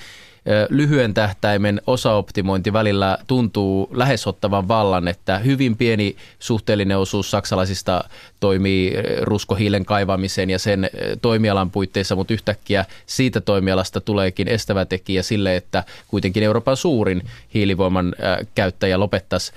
[0.69, 8.03] lyhyen tähtäimen osaoptimointi välillä tuntuu lähes ottavan vallan, että hyvin pieni suhteellinen osuus saksalaisista
[8.39, 10.89] toimii ruskohiilen kaivamiseen ja sen
[11.21, 17.21] toimialan puitteissa, mutta yhtäkkiä siitä toimialasta tuleekin estävä tekijä sille, että kuitenkin Euroopan suurin
[17.55, 18.15] hiilivoiman
[18.55, 19.51] käyttäjä lopettaisi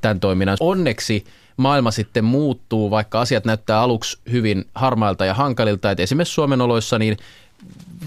[0.00, 0.56] tämän toiminnan.
[0.60, 1.24] Onneksi
[1.56, 5.90] maailma sitten muuttuu, vaikka asiat näyttää aluksi hyvin harmailta ja hankalilta.
[5.90, 7.16] että esimerkiksi Suomen oloissa niin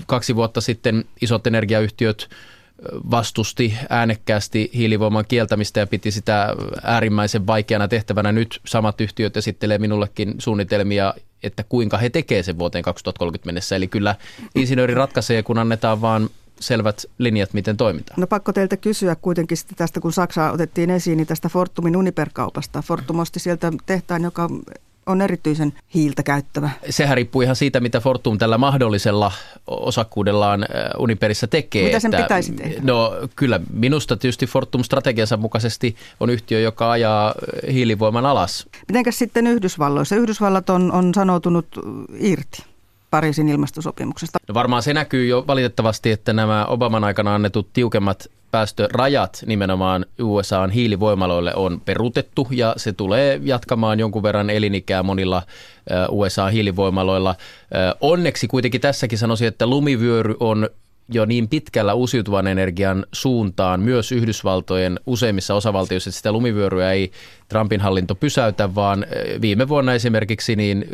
[0.07, 2.29] kaksi vuotta sitten isot energiayhtiöt
[3.11, 8.31] vastusti äänekkäästi hiilivoiman kieltämistä ja piti sitä äärimmäisen vaikeana tehtävänä.
[8.31, 11.13] Nyt samat yhtiöt esittelee minullekin suunnitelmia,
[11.43, 13.75] että kuinka he tekevät sen vuoteen 2030 mennessä.
[13.75, 14.15] Eli kyllä
[14.55, 16.29] insinööri ratkaisee, kun annetaan vaan
[16.61, 18.19] selvät linjat, miten toimitaan.
[18.19, 22.81] No pakko teiltä kysyä kuitenkin tästä, kun Saksa otettiin esiin, niin tästä Fortumin Uniper-kaupasta.
[22.81, 24.49] Fortum osti sieltä tehtaan, joka
[25.05, 26.69] on erityisen hiiltä käyttävä?
[26.89, 29.31] Sehän riippuu ihan siitä, mitä Fortum tällä mahdollisella
[29.67, 30.65] osakkuudellaan
[30.97, 31.85] Uniperissä tekee.
[31.85, 32.81] Mitä sen että, pitäisi tehdä?
[32.83, 37.35] No kyllä, minusta tietysti Fortum strategiansa mukaisesti on yhtiö, joka ajaa
[37.71, 38.67] hiilivoiman alas.
[38.87, 40.15] Mitenkäs sitten Yhdysvalloissa?
[40.15, 41.67] Yhdysvallat on, on sanoutunut
[42.19, 42.70] irti.
[43.11, 44.39] Pariisin ilmastosopimuksesta?
[44.47, 50.69] No varmaan se näkyy jo valitettavasti, että nämä Obaman aikana annetut tiukemmat päästörajat nimenomaan USAn
[50.69, 55.41] hiilivoimaloille on peruutettu ja se tulee jatkamaan jonkun verran elinikää monilla
[56.09, 57.35] USA-hiilivoimaloilla.
[58.01, 60.69] Onneksi kuitenkin tässäkin sanoisin, että lumivyöry on
[61.11, 67.11] jo niin pitkällä uusiutuvan energian suuntaan myös Yhdysvaltojen useimmissa osavaltioissa, että sitä lumivyöryä ei
[67.49, 69.05] Trumpin hallinto pysäytä, vaan
[69.41, 70.85] viime vuonna esimerkiksi niin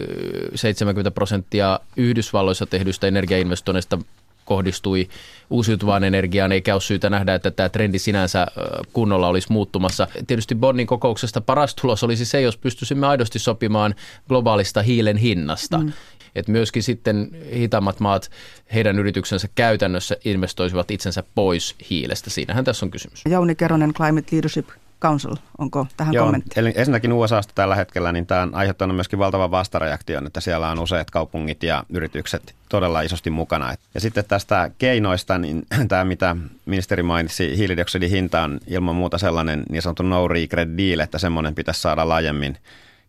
[0.55, 3.97] 70 prosenttia Yhdysvalloissa tehdyistä energiainvestoinneista
[4.45, 5.07] kohdistui
[5.49, 8.47] uusiutuvaan energiaan, eikä ole syytä nähdä, että tämä trendi sinänsä
[8.93, 10.07] kunnolla olisi muuttumassa.
[10.27, 13.95] Tietysti Bonnin kokouksesta paras tulos olisi se, jos pystyisimme aidosti sopimaan
[14.29, 15.77] globaalista hiilen hinnasta.
[15.77, 15.93] Mm.
[16.39, 18.31] Että myöskin sitten hitaammat maat,
[18.73, 22.29] heidän yrityksensä käytännössä investoisivat itsensä pois hiilestä.
[22.29, 23.21] Siinähän tässä on kysymys.
[23.29, 24.67] Jauni Keronen, Climate Leadership
[25.01, 25.35] Council.
[25.57, 26.59] Onko tähän Joo, kommentti?
[26.59, 30.79] Eli ensinnäkin USAsta tällä hetkellä niin tämä on aiheuttanut myöskin valtavan vastareaktion, että siellä on
[30.79, 33.73] useat kaupungit ja yritykset todella isosti mukana.
[33.93, 39.63] Ja sitten tästä keinoista, niin tämä mitä ministeri mainitsi, hiilidioksidin hinta on ilman muuta sellainen
[39.69, 42.57] niin sanottu no regret deal, että semmoinen pitäisi saada laajemmin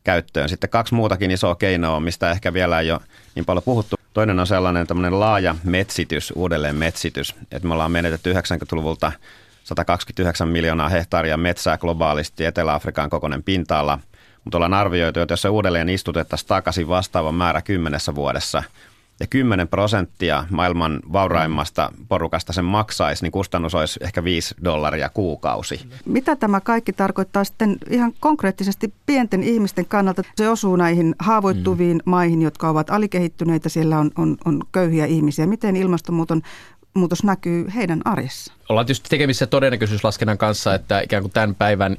[0.05, 0.49] käyttöön.
[0.49, 3.01] Sitten kaksi muutakin isoa keinoa, mistä ehkä vielä ei ole
[3.35, 3.97] niin paljon puhuttu.
[4.15, 7.35] Toinen on sellainen tämmöinen laaja metsitys, uudelleen metsitys.
[7.53, 9.13] Että me ollaan menetetty 90-luvulta
[9.65, 13.99] 129 miljoonaa hehtaaria metsää globaalisti Etelä-Afrikan kokoinen pinta-ala,
[14.45, 18.63] mutta ollaan arvioitu, että jos se uudelleen istutettaisiin takaisin vastaavan määrä kymmenessä vuodessa,
[19.21, 25.81] ja 10 prosenttia maailman vauraimmasta porukasta sen maksaisi, niin kustannus olisi ehkä 5 dollaria kuukausi.
[26.05, 30.23] Mitä tämä kaikki tarkoittaa sitten ihan konkreettisesti pienten ihmisten kannalta?
[30.37, 32.11] Se osuu näihin haavoittuviin mm.
[32.11, 35.47] maihin, jotka ovat alikehittyneitä, siellä on, on, on köyhiä ihmisiä.
[35.47, 36.43] Miten ilmastonmuuton
[36.95, 38.53] muutos näkyy heidän arjessa?
[38.69, 41.97] Ollaan tietysti tekemissä todennäköisyyslaskennan kanssa, että ikään kuin tämän päivän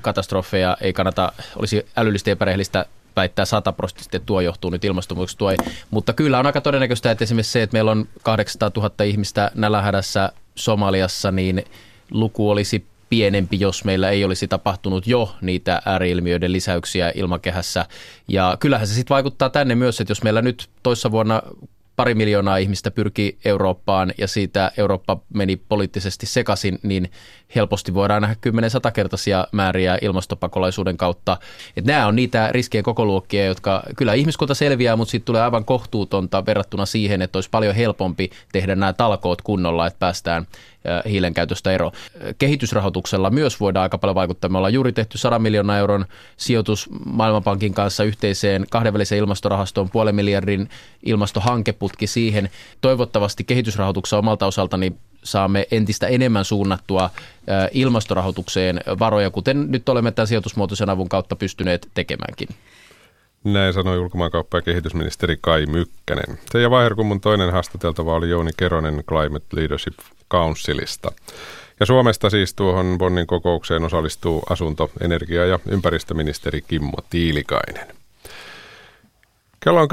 [0.00, 5.38] katastrofeja ei kannata, olisi älyllisesti epärehellistä väittää sataprosenttisesti, että tuo johtuu nyt ilmastonmuutoksesta.
[5.38, 5.56] Tuo ei.
[5.90, 10.32] Mutta kyllä on aika todennäköistä, että esimerkiksi se, että meillä on 800 000 ihmistä nälähädässä
[10.54, 11.64] Somaliassa, niin
[12.10, 17.86] luku olisi pienempi, jos meillä ei olisi tapahtunut jo niitä ääriilmiöiden lisäyksiä ilmakehässä.
[18.28, 21.42] Ja kyllähän se sitten vaikuttaa tänne myös, että jos meillä nyt toissa vuonna
[22.02, 27.10] pari miljoonaa ihmistä pyrki Eurooppaan ja siitä Eurooppa meni poliittisesti sekaisin, niin
[27.54, 31.36] helposti voidaan nähdä 10 kertaisia määriä ilmastopakolaisuuden kautta.
[31.76, 36.46] Et nämä on niitä riskien kokoluokkia, jotka kyllä ihmiskunta selviää, mutta sitten tulee aivan kohtuutonta
[36.46, 40.46] verrattuna siihen, että olisi paljon helpompi tehdä nämä talkoot kunnolla, että päästään
[41.08, 41.92] hiilen käytöstä ero.
[42.38, 44.50] Kehitysrahoituksella myös voidaan aika paljon vaikuttaa.
[44.50, 50.68] Me ollaan juuri tehty 100 miljoonaa euron sijoitus Maailmanpankin kanssa yhteiseen kahdenväliseen ilmastorahastoon, puolen miljardin
[51.02, 52.50] ilmastohankeputki siihen.
[52.80, 54.92] Toivottavasti kehitysrahoituksessa omalta osaltani
[55.24, 57.10] saamme entistä enemmän suunnattua
[57.72, 62.48] ilmastorahoitukseen varoja, kuten nyt olemme tämän sijoitusmuotoisen avun kautta pystyneet tekemäänkin.
[63.44, 66.38] Näin sanoi ulkomaankauppa- ja kehitysministeri Kai Mykkänen.
[66.50, 69.94] Seija Vaiherkummun toinen haastateltava oli Jouni Keronen Climate Leadership
[70.30, 71.12] Councilista.
[71.80, 78.01] Ja Suomesta siis tuohon Bonnin kokoukseen osallistuu asunto-, energia- ja ympäristöministeri Kimmo Tiilikainen.
[79.64, 79.88] Kello on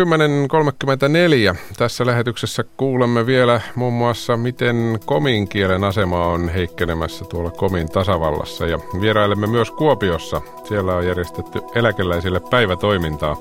[1.54, 1.58] 10.34.
[1.78, 8.66] Tässä lähetyksessä kuulemme vielä muun muassa, miten komin kielen asema on heikkenemässä tuolla komin tasavallassa.
[8.66, 10.42] Ja vierailemme myös Kuopiossa.
[10.64, 13.38] Siellä on järjestetty eläkeläisille päivätoimintaa.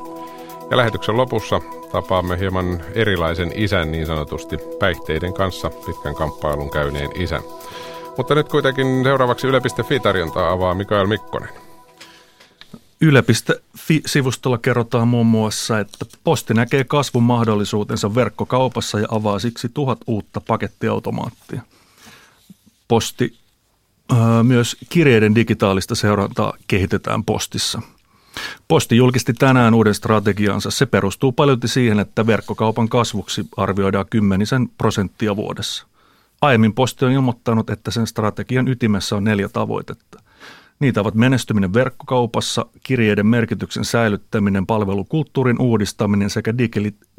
[0.71, 1.61] Ja lähetyksen lopussa
[1.93, 7.43] tapaamme hieman erilaisen isän niin sanotusti päihteiden kanssa pitkän kamppailun käyneen isän.
[8.17, 11.68] Mutta nyt kuitenkin seuraavaksi Yle.fi-tarjontaa avaa Mikael Mikkonen.
[13.01, 20.41] Yle.fi-sivustolla kerrotaan muun muassa, että Posti näkee kasvun mahdollisuutensa verkkokaupassa ja avaa siksi tuhat uutta
[20.41, 21.63] pakettiautomaattia.
[22.89, 23.39] Posti
[24.43, 27.83] myös kirjeiden digitaalista seurantaa kehitetään postissa.
[28.69, 30.71] Posti julkisti tänään uuden strategiansa.
[30.71, 35.87] Se perustuu paljon siihen, että verkkokaupan kasvuksi arvioidaan kymmenisen prosenttia vuodessa.
[36.41, 40.23] Aiemmin Posti on ilmoittanut, että sen strategian ytimessä on neljä tavoitetta.
[40.81, 46.55] Niitä ovat menestyminen verkkokaupassa, kirjeiden merkityksen säilyttäminen, palvelukulttuurin uudistaminen sekä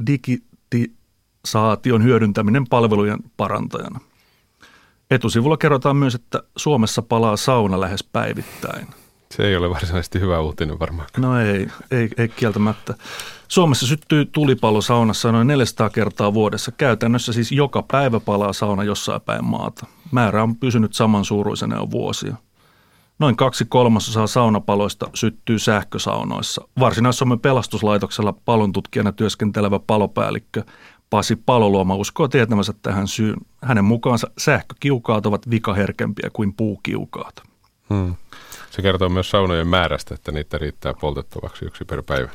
[0.07, 3.99] digitisaation hyödyntäminen palvelujen parantajana.
[5.11, 8.87] Etusivulla kerrotaan myös, että Suomessa palaa sauna lähes päivittäin.
[9.31, 11.07] Se ei ole varsinaisesti hyvä uutinen varmaan.
[11.17, 12.93] No ei, ei, ei kieltämättä.
[13.47, 16.71] Suomessa syttyy tulipallo saunassa noin 400 kertaa vuodessa.
[16.71, 19.85] Käytännössä siis joka päivä palaa sauna jossain päin maata.
[20.11, 22.35] Määrä on pysynyt samansuuruisena jo vuosia.
[23.19, 26.67] Noin kaksi kolmasosaa saunapaloista syttyy sähkösaunoissa.
[26.79, 30.63] Varsinais-Suomen pelastuslaitoksella palontutkijana työskentelevä palopäällikkö
[31.09, 33.35] Pasi Paloluoma uskoo tietämänsä tähän syyn.
[33.63, 37.43] Hänen mukaansa sähkökiukaat ovat vikaherkempiä kuin puukiukaat.
[37.89, 38.15] Hmm.
[38.71, 42.29] Se kertoo myös saunojen määrästä, että niitä riittää poltettavaksi yksi per päivä.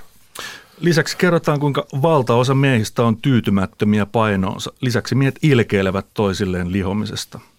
[0.81, 4.73] Lisäksi kerrotaan, kuinka valtaosa miehistä on tyytymättömiä painoonsa.
[4.81, 7.40] Lisäksi miehet ilkeilevät toisilleen lihomisesta–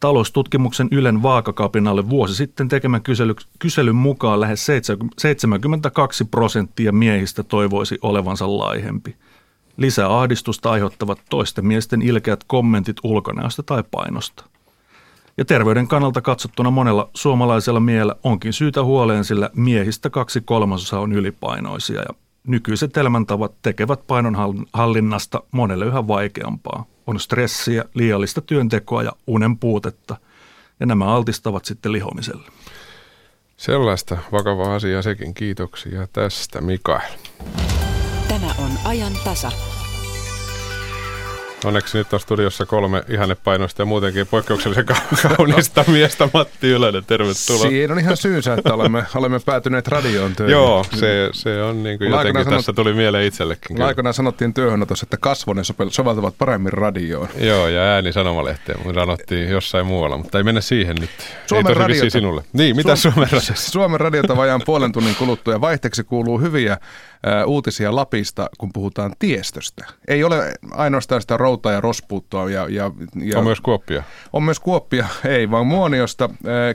[0.00, 8.58] Taloustutkimuksen Ylen vaakakapinalle vuosi sitten tekemän kysely, kyselyn mukaan lähes 72 prosenttia miehistä toivoisi olevansa
[8.58, 9.16] laihempi.
[9.76, 14.44] Lisää ahdistusta aiheuttavat toisten miesten ilkeät kommentit ulkonäöstä tai painosta.
[15.38, 21.12] Ja terveyden kannalta katsottuna monella suomalaisella miehellä onkin syytä huoleen, sillä miehistä kaksi kolmasosa on
[21.12, 22.14] ylipainoisia ja
[22.46, 30.16] nykyiset elämäntavat tekevät painon hallinnasta monelle yhä vaikeampaa on stressiä, liiallista työntekoa ja unen puutetta,
[30.80, 32.50] ja nämä altistavat sitten lihomiselle.
[33.56, 35.34] Sellaista vakavaa asiaa sekin.
[35.34, 37.10] Kiitoksia tästä, Mikael.
[38.28, 39.52] Tämä on ajan tasa.
[41.64, 44.86] Onneksi nyt on studiossa kolme ihannepainoista ja muutenkin poikkeuksellisen
[45.36, 46.28] kaunista miestä.
[46.34, 47.68] Matti Ylönen, tervetuloa.
[47.68, 50.52] Siinä on ihan syynsä, että olemme, olemme päätyneet radioon töihin.
[50.52, 53.82] Joo, se, se on niin kuin jotenkin sanot, tässä tuli mieleen itsellekin.
[53.82, 57.28] Aikanaan sanottiin työhönotossa, että kasvonen soveltuvat paremmin radioon.
[57.38, 61.10] Joo, ja ääni sanomalehteen me sanottiin jossain muualla, mutta ei mennä siihen nyt.
[61.46, 62.44] Suomen ei radiota, sinulle.
[62.52, 63.54] Niin, mitä Suom- Suomen radiota?
[63.54, 66.78] Suomen radiota vajaan puolen tunnin kuluttua ja vaihteeksi kuuluu hyviä
[67.46, 69.84] uutisia Lapista, kun puhutaan tiestöstä.
[70.08, 72.50] Ei ole ainoastaan sitä routaa ja rospuuttoa.
[72.50, 74.02] Ja, ja, ja on myös Kuoppia.
[74.32, 76.30] On myös Kuoppia, ei, vaan Muoniosta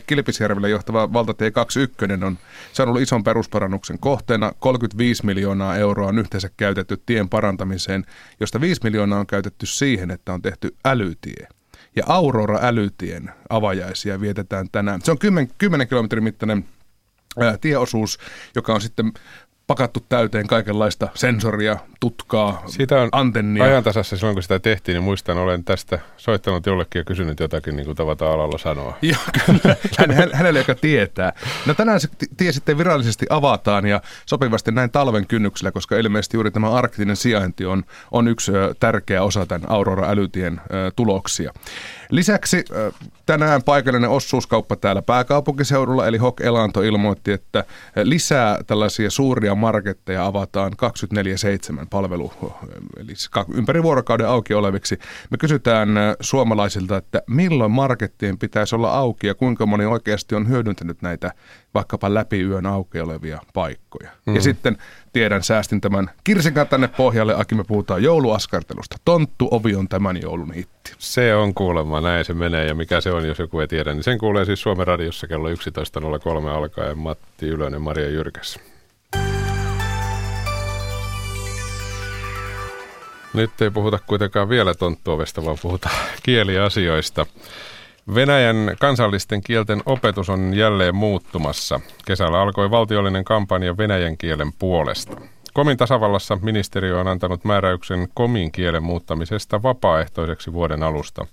[0.08, 2.38] Kilpisjärvelle johtava valtatie 21 on
[2.74, 4.52] saanut ison perusparannuksen kohteena.
[4.60, 8.06] 35 miljoonaa euroa on yhteensä käytetty tien parantamiseen,
[8.40, 11.48] josta 5 miljoonaa on käytetty siihen, että on tehty älytie
[11.96, 15.02] ja Aurora älytien avajaisia vietetään tänään.
[15.02, 16.66] Se on 10, 10 kilometrin mittainen
[17.40, 18.20] ää, tieosuus,
[18.56, 19.14] joka on sitten
[19.68, 23.64] pakattu täyteen kaikenlaista sensoria, tutkaa, Siitä on antennia.
[23.64, 27.86] ajantasassa silloin, kun sitä tehtiin, niin muistan, olen tästä soittanut jollekin ja kysynyt jotakin, niin
[27.86, 28.98] kuin tavataan alalla sanoa.
[29.02, 29.76] Joo, kyllä.
[29.98, 31.34] Hän, hän, hänelle, joka tietää.
[31.66, 32.08] No tänään se
[32.38, 37.66] tie sitten virallisesti avataan ja sopivasti näin talven kynnyksellä, koska ilmeisesti juuri tämä arktinen sijainti
[37.66, 40.62] on, on yksi tärkeä osa tämän Aurora-älytien
[40.96, 41.54] tuloksia.
[42.10, 42.66] Lisäksi
[43.26, 47.64] tänään paikallinen osuuskauppa täällä pääkaupunkiseudulla, eli Hok Elanto ilmoitti, että
[48.04, 50.72] lisää tällaisia suuria marketteja avataan
[51.82, 52.34] 24-7 palvelu,
[52.98, 53.14] eli
[53.54, 55.00] ympäri vuorokauden auki oleviksi.
[55.30, 55.90] Me kysytään
[56.20, 61.32] suomalaisilta, että milloin markettien pitäisi olla auki ja kuinka moni oikeasti on hyödyntänyt näitä
[61.74, 64.10] vaikkapa läpi yön auki olevia paikkoja.
[64.26, 64.36] Mm.
[64.36, 64.78] Ja sitten
[65.14, 67.36] tiedän, säästin tämän kirsikan tänne pohjalle.
[67.38, 68.98] Aki, me puhutaan jouluaskartelusta.
[69.06, 70.94] Tonttu ovi on tämän joulun hitti.
[70.98, 72.66] Se on kuulemma, näin se menee.
[72.68, 75.50] Ja mikä se on, jos joku ei tiedä, niin sen kuulee siis Suomen radiossa kello
[75.50, 78.60] 11.03 alkaen Matti Ylönen, Maria Jyrkäs.
[83.36, 87.26] Nyt ei puhuta kuitenkaan vielä tonttuovesta, vaan puhutaan kieliasioista.
[88.16, 91.80] Venäjän kansallisten kielten opetus on jälleen muuttumassa.
[92.06, 95.22] Kesällä alkoi valtiollinen kampanja venäjän kielen puolesta.
[95.54, 101.26] Komin tasavallassa ministeriö on antanut määräyksen komin kielen muuttamisesta vapaaehtoiseksi vuoden alusta.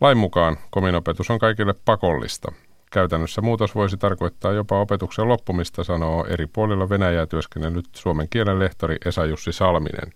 [0.00, 2.52] Lain mukaan komin opetus on kaikille pakollista.
[2.92, 8.96] Käytännössä muutos voisi tarkoittaa jopa opetuksen loppumista, sanoo eri puolilla Venäjää työskennellyt suomen kielen lehtori
[9.04, 10.12] Esa-Jussi Salminen.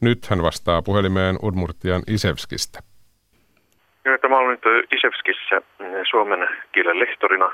[0.00, 2.80] Nyt hän vastaa puhelimeen Udmurtian Isevskistä.
[4.20, 5.62] Tämä on nyt Isevskissä
[6.10, 7.50] suomen kielen lehtorina.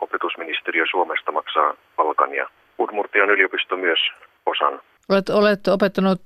[0.00, 2.48] Opetusministeriö Suomesta maksaa palkan ja
[2.78, 3.98] Udmurtian yliopisto myös
[4.46, 4.80] osan.
[5.08, 6.20] Olet, olet opettanut,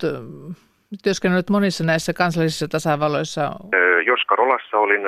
[1.04, 3.50] työskennellyt monissa näissä kansallisissa tasavalloissa.
[4.06, 5.00] Joskarolassa olin,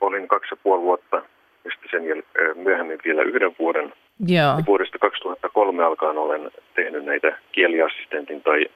[0.00, 1.16] olin kaksi ja puoli vuotta
[1.64, 3.92] ja sitten sen jäl- myöhemmin vielä yhden vuoden.
[4.26, 4.56] Joo.
[4.58, 8.66] Ja vuodesta 2003 alkaen olen tehnyt näitä kieliassistentin tai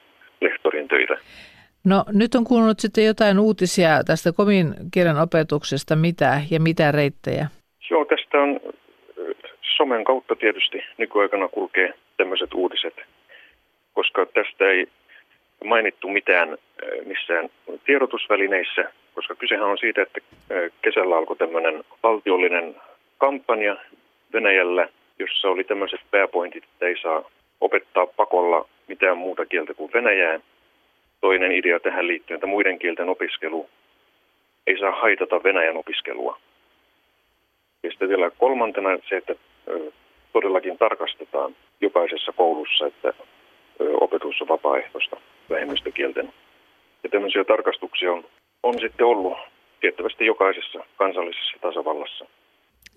[0.43, 1.19] lehtorin töitä.
[1.85, 7.47] No nyt on kuulunut sitten jotain uutisia tästä komin kielen opetuksesta, mitä ja mitä reittejä?
[7.91, 8.61] Joo, tästä on
[9.77, 12.95] somen kautta tietysti nykyaikana kulkee tämmöiset uutiset,
[13.95, 14.87] koska tästä ei
[15.65, 16.59] mainittu mitään
[17.05, 17.49] missään
[17.87, 20.21] tiedotusvälineissä, koska kysehän on siitä, että
[20.83, 22.77] kesällä alkoi tämmöinen valtiollinen
[23.19, 23.77] kampanja
[24.33, 24.89] Venäjällä,
[25.19, 27.31] jossa oli tämmöiset pääpointit, että ei saa
[27.61, 30.41] opettaa pakolla mitään muuta kieltä kuin venäjää.
[31.21, 33.69] Toinen idea tähän liittyen, että muiden kielten opiskelu
[34.67, 36.39] ei saa haitata Venäjän opiskelua.
[37.83, 39.35] Ja sitten vielä kolmantena se, että
[40.33, 43.13] todellakin tarkastetaan jokaisessa koulussa, että
[44.01, 45.17] opetus on vapaaehtoista
[45.51, 46.33] vähemmistökielten.
[47.03, 48.25] Ja tämmöisiä tarkastuksia on,
[48.63, 49.39] on sitten ollut
[49.81, 52.25] tiettävästi jokaisessa kansallisessa tasavallassa.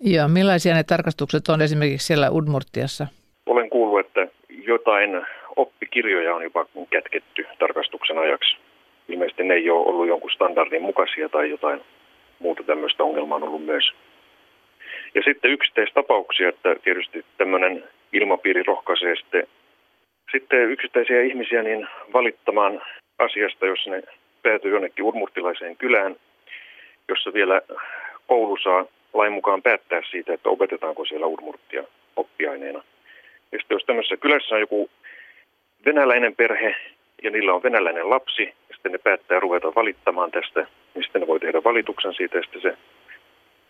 [0.00, 3.06] Joo, millaisia ne tarkastukset on esimerkiksi siellä Udmurtiassa?
[3.46, 5.10] Olen kuullut, että jotain
[5.56, 8.56] oppikirjoja on jopa kätketty tarkastuksen ajaksi.
[9.08, 11.80] Ilmeisesti ne ei ole ollut jonkun standardin mukaisia tai jotain
[12.38, 13.84] muuta tämmöistä ongelmaa on ollut myös.
[15.14, 19.46] Ja sitten yksittäistapauksia, että tietysti tämmöinen ilmapiiri rohkaisee sitten,
[20.32, 22.82] sitten yksittäisiä ihmisiä niin valittamaan
[23.18, 24.02] asiasta, jos ne
[24.42, 26.16] päätyy jonnekin urmurtilaiseen kylään,
[27.08, 27.60] jossa vielä
[28.26, 31.84] koulu saa lain mukaan päättää siitä, että opetetaanko siellä urmurttia
[32.16, 32.82] oppiaineena.
[33.52, 34.90] Ja sitten jos tämmöisessä kylässä on joku
[35.86, 36.76] venäläinen perhe
[37.22, 41.26] ja niillä on venäläinen lapsi, ja sitten ne päättää ruveta valittamaan tästä, niin sitten ne
[41.26, 42.76] voi tehdä valituksen siitä, ja sitten se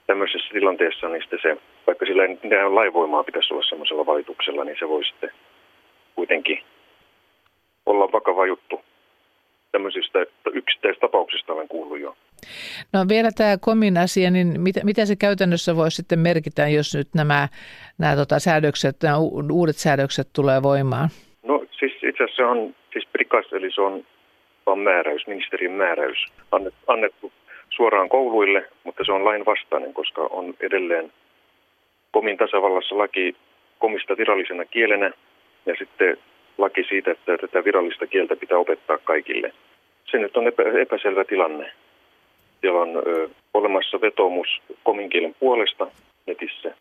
[0.06, 1.56] tämmöisessä tilanteessa, niin sitten se,
[1.86, 5.30] vaikka sillä ei mitään laivoimaa pitäisi olla semmoisella valituksella, niin se voi sitten
[6.14, 6.58] kuitenkin
[7.86, 8.80] olla vakava juttu.
[9.72, 10.18] Tämmöisistä
[10.52, 12.16] yksittäistapauksista olen kuullut jo.
[12.92, 17.08] No vielä tämä komin asia, niin mitä, mitä se käytännössä voi sitten merkitä, jos nyt
[17.14, 17.48] nämä,
[17.98, 19.18] nämä tota, säädökset, nämä
[19.52, 21.08] uudet säädökset tulee voimaan?
[22.16, 24.04] Itse asiassa se on siis prikas, eli se on
[24.66, 26.26] vaan määräys, ministerin määräys,
[26.86, 27.32] annettu
[27.70, 31.12] suoraan kouluille, mutta se on lain vastainen, koska on edelleen
[32.10, 33.36] komin tasavallassa laki
[33.78, 35.10] komista virallisena kielenä
[35.66, 36.16] ja sitten
[36.58, 39.52] laki siitä, että tätä virallista kieltä pitää opettaa kaikille.
[40.10, 41.72] Se nyt on epä, epäselvä tilanne.
[42.60, 44.48] Siellä on ö, olemassa vetoomus
[44.82, 45.86] komin kielen puolesta
[46.26, 46.74] netissä.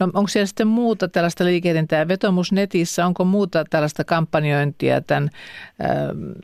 [0.00, 2.08] No onko siellä sitten muuta tällaista liikehdintää?
[2.08, 5.28] Vetomus netissä, onko muuta tällaista kampanjointia tämän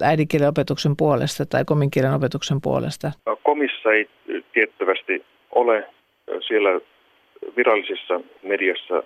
[0.03, 3.13] äidinkielen opetuksen puolesta tai kominkielen opetuksen puolesta?
[3.43, 4.09] Komissa ei
[4.53, 5.89] tiettävästi ole.
[6.49, 6.81] Siellä
[7.57, 9.03] virallisessa mediassa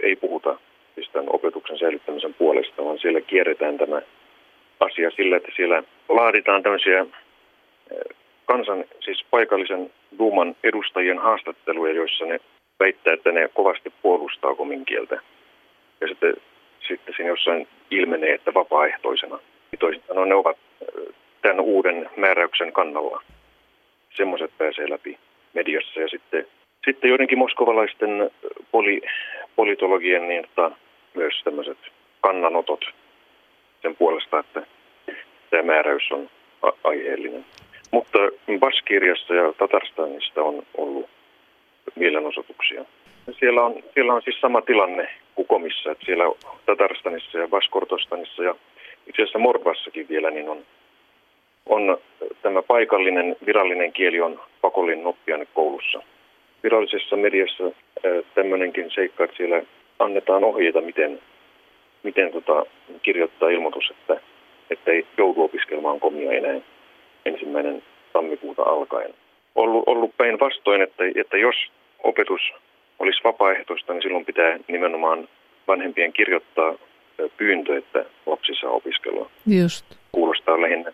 [0.00, 0.58] ei puhuta
[0.94, 4.02] siis tämän opetuksen säilyttämisen puolesta, vaan siellä kierretään tämä
[4.80, 7.06] asia sillä, että siellä laaditaan tämmöisiä
[8.46, 12.40] kansan, siis paikallisen Duuman edustajien haastatteluja, joissa ne
[12.82, 15.20] väittää, että ne kovasti puolustaa kominkieltä.
[16.00, 16.34] Ja sitten,
[16.88, 19.38] sitten siinä jossain ilmenee, että vapaaehtoisena.
[19.78, 20.58] Toisin sanoen ne ovat
[21.42, 23.22] tämän uuden määräyksen kannalla.
[24.16, 25.18] Semmoiset pääsee läpi
[25.54, 26.46] mediassa ja sitten,
[26.84, 28.30] sitten joidenkin moskovalaisten
[28.70, 29.00] poli,
[29.56, 30.70] politologien niin, että
[31.14, 31.78] myös tämmöiset
[32.20, 32.84] kannanotot
[33.82, 34.62] sen puolesta, että
[35.50, 36.30] tämä määräys on
[36.84, 37.44] aiheellinen.
[37.90, 38.18] Mutta
[38.58, 41.10] Baskiriassa ja Tatarstanista on ollut
[41.94, 42.84] mielenosoituksia.
[43.38, 46.24] Siellä on, siellä on siis sama tilanne kuin komissa, että siellä
[46.66, 48.54] Tatarstanissa ja Baskortostanissa ja
[49.06, 50.58] itse asiassa Mordvassakin vielä niin on,
[51.66, 51.98] on
[52.42, 56.02] tämä paikallinen virallinen kieli on pakollinen oppia koulussa.
[56.62, 57.64] Virallisessa mediassa
[58.34, 59.62] tämmöinenkin seikka, että siellä
[59.98, 61.20] annetaan ohjeita, miten,
[62.02, 62.66] miten tota,
[63.02, 64.20] kirjoittaa ilmoitus, että,
[64.70, 66.60] että ei joudu opiskelemaan komia enää
[67.24, 69.14] ensimmäinen tammikuuta alkaen.
[69.54, 71.54] Ollut, ollut päinvastoin, että, että jos
[72.02, 72.40] opetus
[72.98, 75.28] olisi vapaaehtoista, niin silloin pitää nimenomaan
[75.68, 76.74] vanhempien kirjoittaa
[77.36, 79.30] pyyntö, että lapsi saa opiskelua.
[79.46, 79.86] Just.
[80.12, 80.92] Kuulostaa lähinnä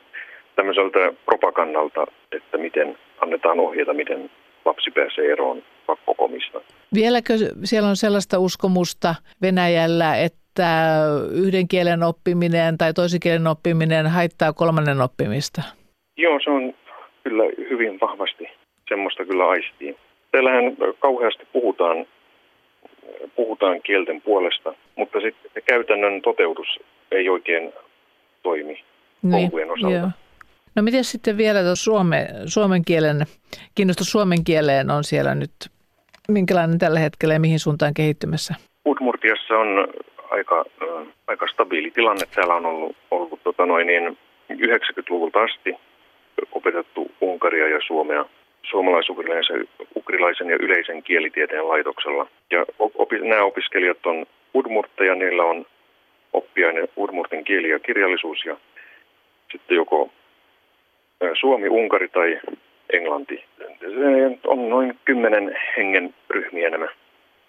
[0.56, 4.30] tämmöiseltä propagandalta, että miten annetaan ohjeita, miten
[4.64, 6.61] lapsi pääsee eroon pakkokomista.
[6.94, 7.34] Vieläkö
[7.64, 10.68] siellä on sellaista uskomusta Venäjällä, että
[11.46, 15.62] yhden kielen oppiminen tai toisen kielen oppiminen haittaa kolmannen oppimista?
[16.16, 16.74] Joo, se on
[17.24, 18.47] kyllä hyvin vahvasti
[18.89, 19.97] semmoista kyllä aistiin.
[20.32, 22.07] Täällähän kauheasti puhutaan,
[23.36, 26.80] puhutaan kielten puolesta, mutta sitten käytännön toteutus
[27.12, 27.72] ei oikein
[28.43, 28.84] toimi
[29.22, 29.97] niin, koulujen osalta.
[29.97, 30.11] Joo.
[30.76, 33.26] No miten sitten vielä suome, suomen kielen,
[33.74, 35.51] kiinnostus suomen kieleen on siellä nyt,
[36.28, 38.55] minkälainen tällä hetkellä ja mihin suuntaan kehittymässä?
[38.86, 39.89] Udmurtiassa on
[40.30, 42.26] aika, äh, aika stabiili tilanne.
[42.34, 44.18] Täällä on ollut, ollut tota noin niin
[44.53, 45.74] 90-luvulta asti
[46.53, 48.24] opetettu Unkaria ja Suomea
[48.62, 52.26] suomalais-ukrilaisen ja yleisen kielitieteen laitoksella.
[52.50, 55.66] Ja opi, nämä opiskelijat on udmurtteja, niillä on
[56.32, 58.56] oppiaine udmurtin kieli ja kirjallisuus ja
[59.52, 60.11] sitten joko
[61.40, 62.40] Suomi, Unkari tai
[62.92, 63.44] Englanti.
[63.80, 66.88] Se on noin kymmenen hengen ryhmiä nämä,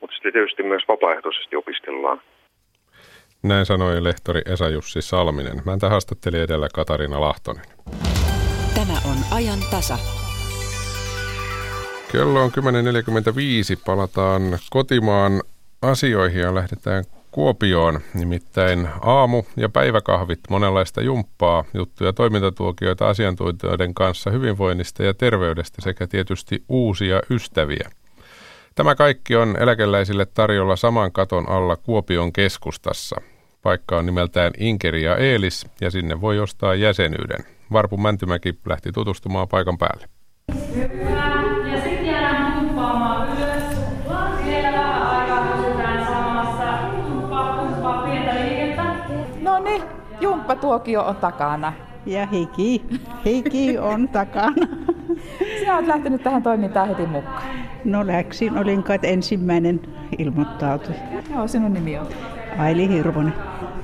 [0.01, 2.21] mutta sitten tietysti myös vapaaehtoisesti opiskellaan.
[3.43, 5.57] Näin sanoi lehtori Esa-Jussi Salminen.
[5.65, 7.65] Mä haastattelin edellä Katarina Lahtonen.
[8.75, 10.28] Tämä on ajan tasa.
[12.11, 13.81] Kello on 10.45.
[13.85, 15.41] Palataan kotimaan
[15.81, 17.99] asioihin ja lähdetään Kuopioon.
[18.13, 26.63] Nimittäin aamu- ja päiväkahvit, monenlaista jumppaa, juttuja, toimintatuokioita asiantuntijoiden kanssa hyvinvoinnista ja terveydestä sekä tietysti
[26.69, 27.89] uusia ystäviä.
[28.75, 33.15] Tämä kaikki on eläkeläisille tarjolla saman katon alla Kuopion keskustassa.
[33.61, 37.45] Paikka on nimeltään Inkeri ja Eelis ja sinne voi ostaa jäsenyyden.
[37.71, 40.07] Varpu Mäntymäki lähti tutustumaan paikan päälle.
[50.49, 51.73] Jumppatuokio on takana.
[52.05, 52.85] Ja hiki,
[53.25, 54.67] hiki on takana.
[55.59, 57.43] Sinä olet lähtenyt tähän toimintaan heti mukaan.
[57.85, 59.81] No läksin, olin kai ensimmäinen
[60.17, 60.91] ilmoittautu.
[61.33, 62.07] Joo, sinun nimi on?
[62.57, 63.33] Aili Hirvonen.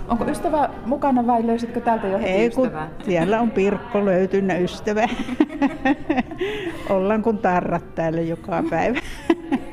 [0.07, 2.89] Onko ystävä mukana vai löysitkö täältä jo heti Ei, ystävää?
[3.05, 5.07] siellä on Pirkko löytynyt ystävä.
[6.89, 8.99] Ollaan kun tarrat täällä joka päivä.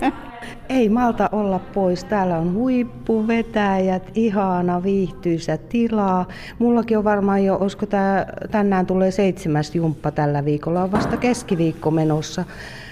[0.73, 2.05] Ei malta olla pois.
[2.05, 6.29] Täällä on huippuvetäjät, ihana viihtyisä tilaa.
[6.59, 10.83] Mullakin on varmaan jo, olisiko tää, tänään tulee seitsemäs jumppa tällä viikolla.
[10.83, 12.45] On vasta keskiviikko menossa.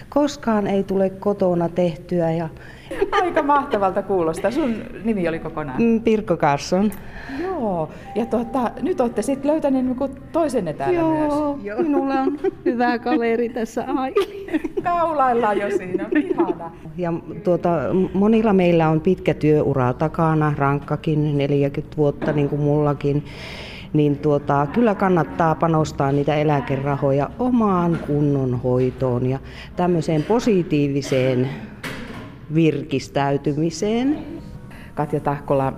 [0.09, 2.49] Koskaan ei tule kotona tehtyä ja
[3.23, 4.51] Aika mahtavalta kuulostaa.
[4.51, 4.75] Sun
[5.05, 5.83] nimi oli kokonaan?
[5.83, 6.91] Mm, Pirkko Karsson.
[7.43, 11.65] Joo, ja tuota, nyt olette sitten löytäneet niinku toisenne täällä Joo, myös.
[11.65, 14.47] Joo, minulla on hyvä kaveri tässä Aili.
[14.83, 16.71] Kaulaillaan jo siinä, ihana.
[16.97, 17.13] Ja
[17.45, 17.69] tuota,
[18.15, 23.25] monilla meillä on pitkä työura takana, rankkakin, 40 vuotta niin kuin mullakin
[23.93, 29.39] niin tuota, kyllä kannattaa panostaa niitä eläkerahoja omaan kunnon hoitoon ja
[29.77, 31.49] tämmöiseen positiiviseen
[32.55, 34.19] virkistäytymiseen.
[34.95, 35.73] Katja Tahkola,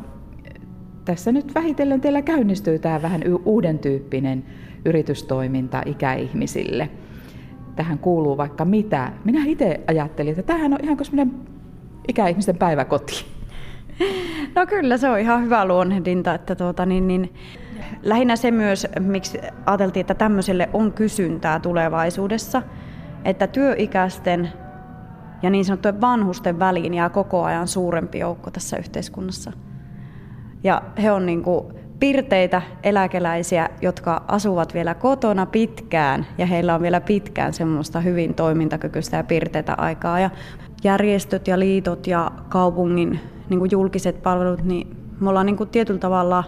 [1.04, 4.44] tässä nyt vähitellen teillä käynnistyy tämä vähän uuden tyyppinen
[4.84, 6.90] yritystoiminta ikäihmisille.
[7.76, 9.12] Tähän kuuluu vaikka mitä.
[9.24, 11.34] Minä itse ajattelin, että tämähän on ihan kuin
[12.08, 13.24] ikäihmisten päiväkoti?
[14.54, 16.34] No kyllä, se on ihan hyvä luonnehdinta.
[16.34, 17.32] Että tuota, niin, niin,
[18.02, 22.62] lähinnä se myös, miksi ajateltiin, että tämmöiselle on kysyntää tulevaisuudessa,
[23.24, 24.48] että työikäisten
[25.42, 29.52] ja niin sanottujen vanhusten väliin jää koko ajan suurempi joukko tässä yhteiskunnassa.
[30.64, 31.66] Ja he on niin kuin
[31.98, 39.16] pirteitä eläkeläisiä, jotka asuvat vielä kotona pitkään ja heillä on vielä pitkään semmoista hyvin toimintakykyistä
[39.16, 40.20] ja pirteitä aikaa.
[40.20, 40.30] Ja
[40.84, 46.00] järjestöt ja liitot ja kaupungin niin kuin julkiset palvelut, niin me ollaan niin kuin tietyllä
[46.00, 46.44] tavalla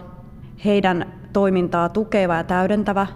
[0.65, 3.07] heidän toimintaa tukeva ja täydentävä.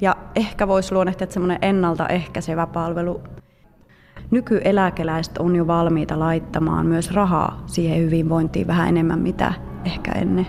[0.00, 3.20] Ja ehkä voisi luonnehtia, että semmoinen ennaltaehkäisevä palvelu.
[4.30, 9.52] Nykyeläkeläiset on jo valmiita laittamaan myös rahaa siihen hyvinvointiin vähän enemmän mitä
[9.84, 10.46] ehkä ennen.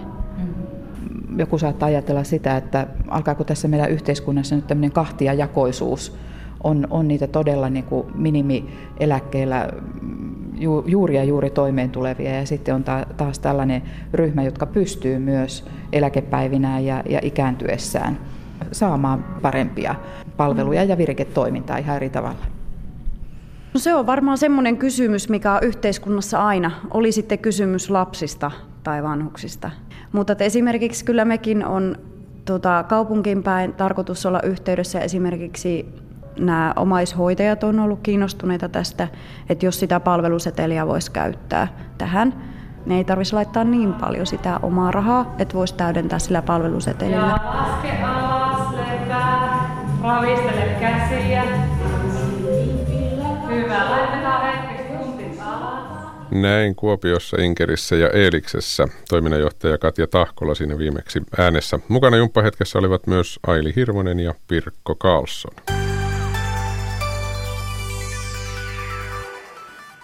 [1.37, 6.17] Joku saattaa ajatella sitä, että alkaako tässä meidän yhteiskunnassa nyt tämmöinen kahtiajakoisuus
[6.63, 9.69] on, on niitä todella niin kuin minimieläkkeellä
[10.57, 13.81] ju, juuri ja juuri toimeen tulevia ja sitten on ta, taas tällainen
[14.13, 18.19] ryhmä, jotka pystyy myös eläkepäivinään ja, ja ikääntyessään
[18.71, 19.95] saamaan parempia
[20.37, 22.60] palveluja ja viriketoimintaa ihan eri tavalla.
[23.73, 28.51] No se on varmaan semmoinen kysymys, mikä on yhteiskunnassa aina, oli sitten kysymys lapsista
[28.83, 29.71] tai vanhuksista.
[30.11, 31.95] Mutta esimerkiksi kyllä mekin on
[32.45, 35.85] tota, kaupunkiin päin tarkoitus olla yhteydessä esimerkiksi
[36.39, 39.07] nämä omaishoitajat on ollut kiinnostuneita tästä,
[39.49, 41.67] että jos sitä palveluseteliä voisi käyttää
[41.97, 42.33] tähän,
[42.85, 47.17] niin ei tarvitsisi laittaa niin paljon sitä omaa rahaa, että voisi täydentää sillä palvelusetelillä.
[47.17, 49.69] Ja laske alas, lepää,
[50.03, 51.43] ravistele käsiä.
[53.55, 53.79] Hyvä,
[54.41, 55.41] hetkeksi.
[56.31, 61.79] Näin Kuopiossa, Inkerissä ja Eeliksessä toiminnanjohtaja Katja Tahkola siinä viimeksi äänessä.
[61.87, 65.53] Mukana jumppahetkessä olivat myös Aili Hirvonen ja Pirkko Karlsson.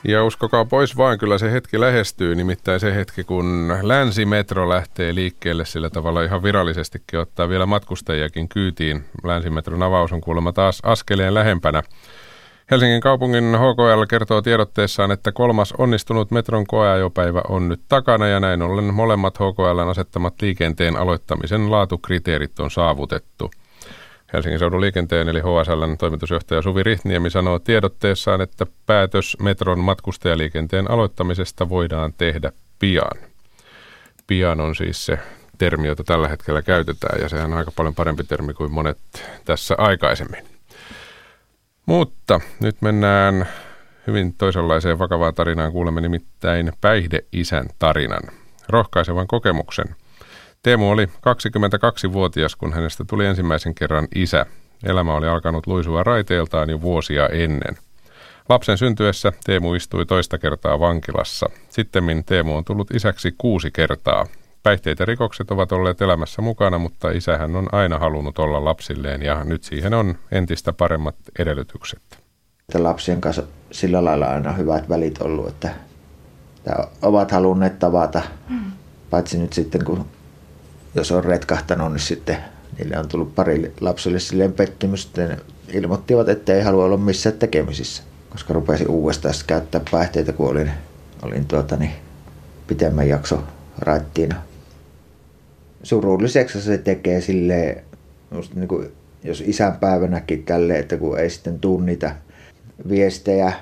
[0.03, 5.65] Ja uskokaa pois vaan, kyllä se hetki lähestyy, nimittäin se hetki, kun länsimetro lähtee liikkeelle
[5.65, 9.05] sillä tavalla ihan virallisestikin ottaa vielä matkustajiakin kyytiin.
[9.23, 11.83] Länsimetron avaus on kuulemma taas askeleen lähempänä.
[12.71, 18.61] Helsingin kaupungin HKL kertoo tiedotteessaan, että kolmas onnistunut metron koeajopäivä on nyt takana ja näin
[18.61, 23.51] ollen molemmat HKLn asettamat liikenteen aloittamisen laatukriteerit on saavutettu.
[24.33, 31.69] Helsingin seudun liikenteen eli HSLn toimitusjohtaja Suvi Rihtniemi sanoo tiedotteessaan, että päätös metron matkustajaliikenteen aloittamisesta
[31.69, 33.17] voidaan tehdä pian.
[34.27, 35.19] Pian on siis se
[35.57, 38.97] termi, jota tällä hetkellä käytetään ja sehän on aika paljon parempi termi kuin monet
[39.45, 40.56] tässä aikaisemmin.
[41.87, 43.47] Mutta nyt mennään
[44.07, 45.71] hyvin toisenlaiseen vakavaan tarinaan.
[45.71, 48.23] Kuulemme nimittäin päihdeisän tarinan.
[48.69, 49.85] Rohkaisevan kokemuksen–
[50.63, 54.45] Teemu oli 22-vuotias, kun hänestä tuli ensimmäisen kerran isä.
[54.83, 57.77] Elämä oli alkanut luisua raiteeltaan jo vuosia ennen.
[58.49, 61.49] Lapsen syntyessä Teemu istui toista kertaa vankilassa.
[61.69, 64.25] Sittemmin Teemu on tullut isäksi kuusi kertaa.
[64.63, 69.63] Päihteitä rikokset ovat olleet elämässä mukana, mutta isähän on aina halunnut olla lapsilleen ja nyt
[69.63, 72.01] siihen on entistä paremmat edellytykset.
[72.69, 75.69] Että lapsien kanssa sillä lailla aina hyvät välit ollut, että
[77.01, 78.71] ovat halunneet tavata, mm.
[79.09, 80.05] paitsi nyt sitten kun
[80.95, 82.37] jos on retkahtanut, niin sitten
[82.77, 85.37] niille on tullut pari lapselle silleen pettymys, ne
[85.73, 90.71] ilmoittivat, että ei halua olla missään tekemisissä, koska rupesin uudestaan käyttää päihteitä, kun olin,
[91.21, 91.91] olin tuota, niin,
[92.67, 93.43] pitemmän jakso
[93.79, 94.35] raittiina.
[95.83, 97.83] Surulliseksi se tekee silleen,
[98.55, 98.91] niin kuin,
[99.23, 102.15] jos isänpäivänäkin tälle, että kun ei sitten tuu niitä
[102.89, 103.53] viestejä.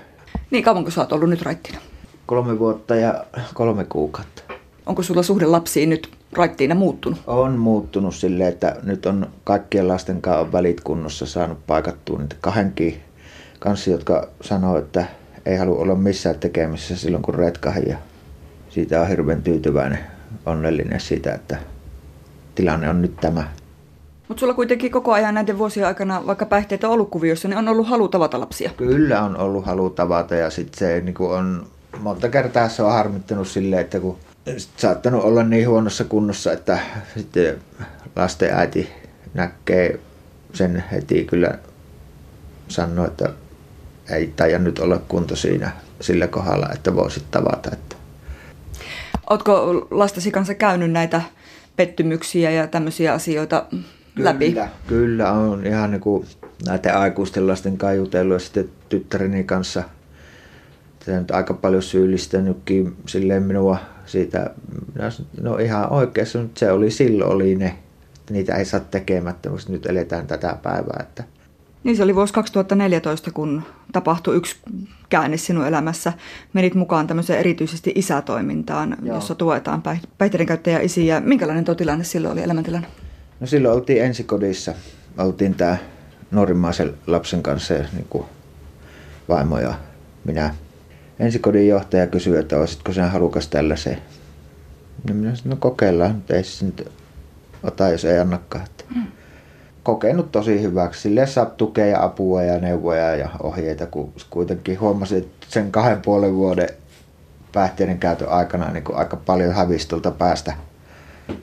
[0.52, 1.80] Niin kauanko sä oot ollut nyt raittina?
[2.26, 4.42] Kolme vuotta ja kolme kuukautta.
[4.86, 7.20] Onko sulla suhde lapsiin nyt raittiina muuttunut?
[7.28, 13.02] On muuttunut silleen, että nyt on kaikkien lasten kanssa välit kunnossa saanut paikattua niitä kahdenkin
[13.60, 15.06] kanssa, jotka sanoo, että
[15.46, 17.98] ei halua olla missään tekemisissä silloin kun retkahin ja
[18.76, 20.00] siitä on hirveän tyytyväinen,
[20.46, 21.58] onnellinen siitä, että
[22.56, 23.48] tilanne on nyt tämä.
[24.28, 27.68] Mutta sulla kuitenkin koko ajan näiden vuosien aikana, vaikka päihteitä on ollut kuviossa, niin on
[27.68, 28.72] ollut halu tavata lapsia.
[28.78, 31.68] Kyllä on ollut halu tavata ja sitten se niin on
[32.00, 34.18] monta kertaa se on harmittanut silleen, että kun
[34.78, 36.80] saattanut olla niin huonossa kunnossa, että
[37.18, 37.58] sitten
[38.16, 38.90] lasten äiti
[39.34, 40.00] näkee
[40.54, 41.52] sen heti kyllä
[42.68, 43.30] sanoo, että
[44.10, 45.72] ei taida nyt olla kunto siinä
[46.02, 47.70] sillä kohdalla, että voisit tavata.
[47.74, 47.95] Että.
[49.30, 51.22] Oletko lastasi kanssa käynyt näitä
[51.76, 53.66] pettymyksiä ja tämmöisiä asioita
[54.18, 54.50] läpi?
[54.50, 56.26] Kyllä, kyllä on ihan niin kuin
[56.66, 59.84] näiden aikuisten lasten kanssa sitten tyttäreni kanssa–
[61.06, 64.54] sitä nyt aika paljon syyllistänytkin silleen minua siitä,
[65.42, 67.78] no ihan oikeassa, mutta se oli silloin oli ne,
[68.30, 70.98] niitä ei saa tekemättä, koska nyt eletään tätä päivää.
[71.00, 71.24] Että.
[71.86, 74.56] Niin se oli vuosi 2014, kun tapahtui yksi
[75.10, 76.14] käänne sinun elämässä.
[76.54, 79.16] Menit mukaan tämmöiseen erityisesti isätoimintaan, Joo.
[79.16, 79.84] jossa tuetaan
[80.18, 81.20] päihteiden käyttäjä isiä.
[81.20, 82.88] Minkälainen tuo tilanne silloin oli elämäntilanne?
[83.40, 84.74] No silloin oltiin ensikodissa.
[85.18, 85.78] Oltiin tämä
[86.32, 88.26] nuorimmaisen lapsen kanssa ja niin kuin
[89.30, 89.74] vaimo ja
[90.24, 90.56] minä.
[91.20, 93.98] Ensikodin johtaja kysyi, että olisitko sinä halukas tällaiseen.
[95.08, 96.92] No minä sanoin, no kokeillaan, mutta ei se nyt
[97.64, 98.68] ota, jos ei annakaan.
[98.96, 99.04] Mm.
[99.86, 101.02] Kokenut tosi hyväksi.
[101.02, 106.02] Sille saa tukea ja apua ja neuvoja ja ohjeita, kun kuitenkin huomasin, että sen kahden
[106.02, 106.70] puolen vuoden
[107.52, 110.54] päihteiden käytön aikana niin kuin aika paljon hävistöltä päästä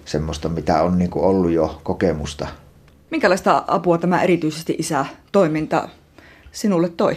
[0.04, 2.46] semmoista, mitä on niin kuin ollut jo kokemusta.
[3.10, 5.88] Minkälaista apua tämä erityisesti isä-toiminta
[6.52, 7.16] sinulle toi?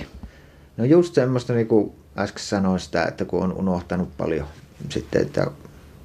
[0.77, 4.47] No just semmoista, niin kuin äsken sanoin sitä, että kun on unohtanut paljon
[4.89, 5.47] sitten, että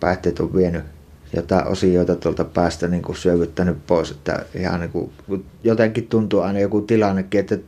[0.00, 0.84] päihteet on vienyt
[1.33, 4.11] jotain osioita tuolta päästä niin kuin syövyttänyt pois.
[4.11, 5.12] Että ihan niin kuin,
[5.64, 7.59] jotenkin tuntuu aina joku tilannekin, että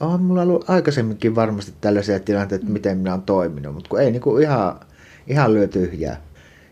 [0.00, 4.10] on mulla ollut aikaisemminkin varmasti tällaisia tilanteita, että miten minä olen toiminut, mutta kun ei
[4.10, 4.80] niin kuin ihan,
[5.26, 6.20] ihan lyö tyhjää.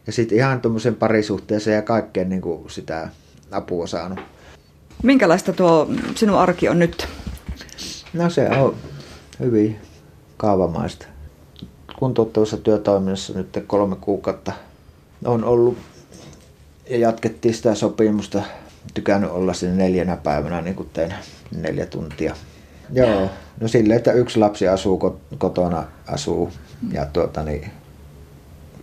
[0.07, 3.09] Ja sitten ihan tuommoisen parisuhteeseen ja kaikkeen niin kuin sitä
[3.51, 4.21] apua saanut.
[5.03, 7.09] Minkälaista tuo sinun arki on nyt?
[8.13, 8.75] No se on
[9.41, 9.77] hyvin
[10.37, 11.07] kaavamaista.
[11.99, 14.53] Kuntouttavassa työtoiminnassa nyt kolme kuukautta
[15.25, 15.79] on ollut
[16.91, 18.43] ja jatkettiin sitä sopimusta.
[18.95, 21.15] Tykännyt olla sinne neljänä päivänä, niin kuin tein
[21.57, 22.37] neljä tuntia.
[22.93, 26.53] Joo, no silleen, että yksi lapsi asuu kotona, asuu
[26.93, 27.71] ja tuota, niin,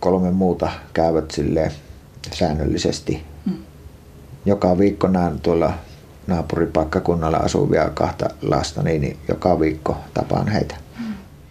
[0.00, 1.72] kolme muuta käyvät sille
[2.32, 3.22] säännöllisesti.
[3.46, 3.56] Mm.
[4.46, 5.72] Joka viikko näen tuolla
[6.26, 10.76] naapuripaikkakunnalla asuvia kahta lasta, niin, niin joka viikko tapaan heitä.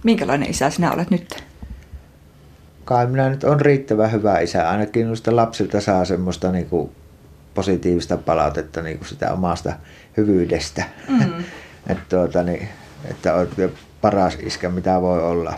[0.03, 1.48] Minkälainen isä sinä olet nyt?
[2.89, 4.69] Kai minä nyt on riittävän hyvä isä.
[4.69, 6.91] Ainakin noista lapsilta saa semmoista niin kuin
[7.53, 9.73] positiivista palautetta niin kuin sitä omasta
[10.17, 10.83] hyvyydestä.
[11.09, 11.43] Mm.
[11.87, 12.67] että, tuota, niin,
[13.05, 13.49] että olet
[14.01, 15.53] paras iskä, mitä voi olla.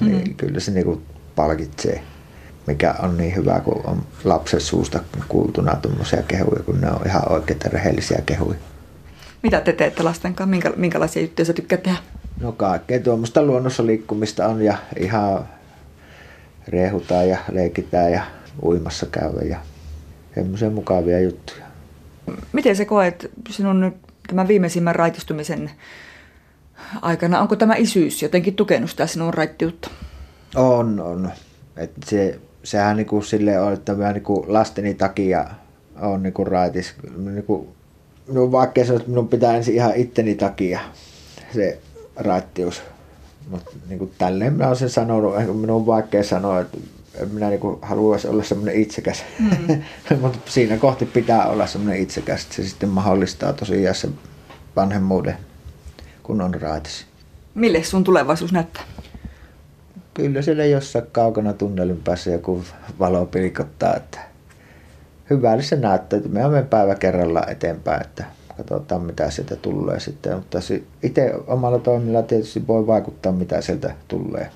[0.00, 0.06] Mm.
[0.06, 1.02] Niin kyllä se niin kuin
[1.36, 2.02] palkitsee
[2.66, 7.32] mikä on niin hyvä, kun on lapsen suusta kuultuna tuommoisia kehuja, kun ne on ihan
[7.32, 8.58] oikeita rehellisiä kehuja.
[9.42, 10.50] Mitä te teette lasten kanssa?
[10.50, 11.98] Minkä, minkälaisia juttuja sä tykkäät tehdä?
[12.40, 15.48] No kaikkea tuommoista luonnossa liikkumista on ja ihan
[16.68, 18.22] rehutaan ja leikitään ja
[18.62, 19.58] uimassa käydä ja
[20.34, 21.64] semmoisia mukavia juttuja.
[22.52, 23.94] Miten se koet sinun nyt
[24.26, 25.70] tämän viimeisimmän raitistumisen
[27.02, 27.40] aikana?
[27.40, 29.90] Onko tämä isyys jotenkin tukenut sitä sinun raittiutta?
[30.54, 31.30] On, on.
[31.76, 35.46] Et se, sehän niinku sille on, että mä niinku lasteni takia
[36.00, 36.94] on niinku raitis.
[37.16, 37.74] Niinku,
[38.28, 40.80] minun vaikea sanoa, että minun pitää ensin ihan itteni takia
[41.54, 41.78] se
[42.16, 42.82] raittius.
[43.50, 46.78] Mutta niin tälleen minä olen sen sanonut, minun on vaikea sanoa, että
[47.32, 49.24] minä niin haluaisin olla semmoinen itsekäs.
[49.38, 49.82] Mm.
[50.20, 54.14] Mutta siinä kohti pitää olla semmoinen itsekäs, että se sitten mahdollistaa tosiaan sen
[54.76, 55.36] vanhemmuuden,
[56.22, 57.06] kun on raitis.
[57.54, 58.82] Mille sun tulevaisuus näyttää?
[60.14, 62.64] Kyllä siellä jossain kaukana tunnelin päässä joku
[62.98, 64.20] valo pilkottaa, että
[65.30, 68.24] hyvältä se näyttää, että me olemme päivä kerrallaan eteenpäin, että
[68.56, 70.34] katsotaan mitä sieltä tulee sitten.
[70.36, 70.58] Mutta
[71.02, 74.50] itse omalla toimilla tietysti voi vaikuttaa mitä sieltä tulee.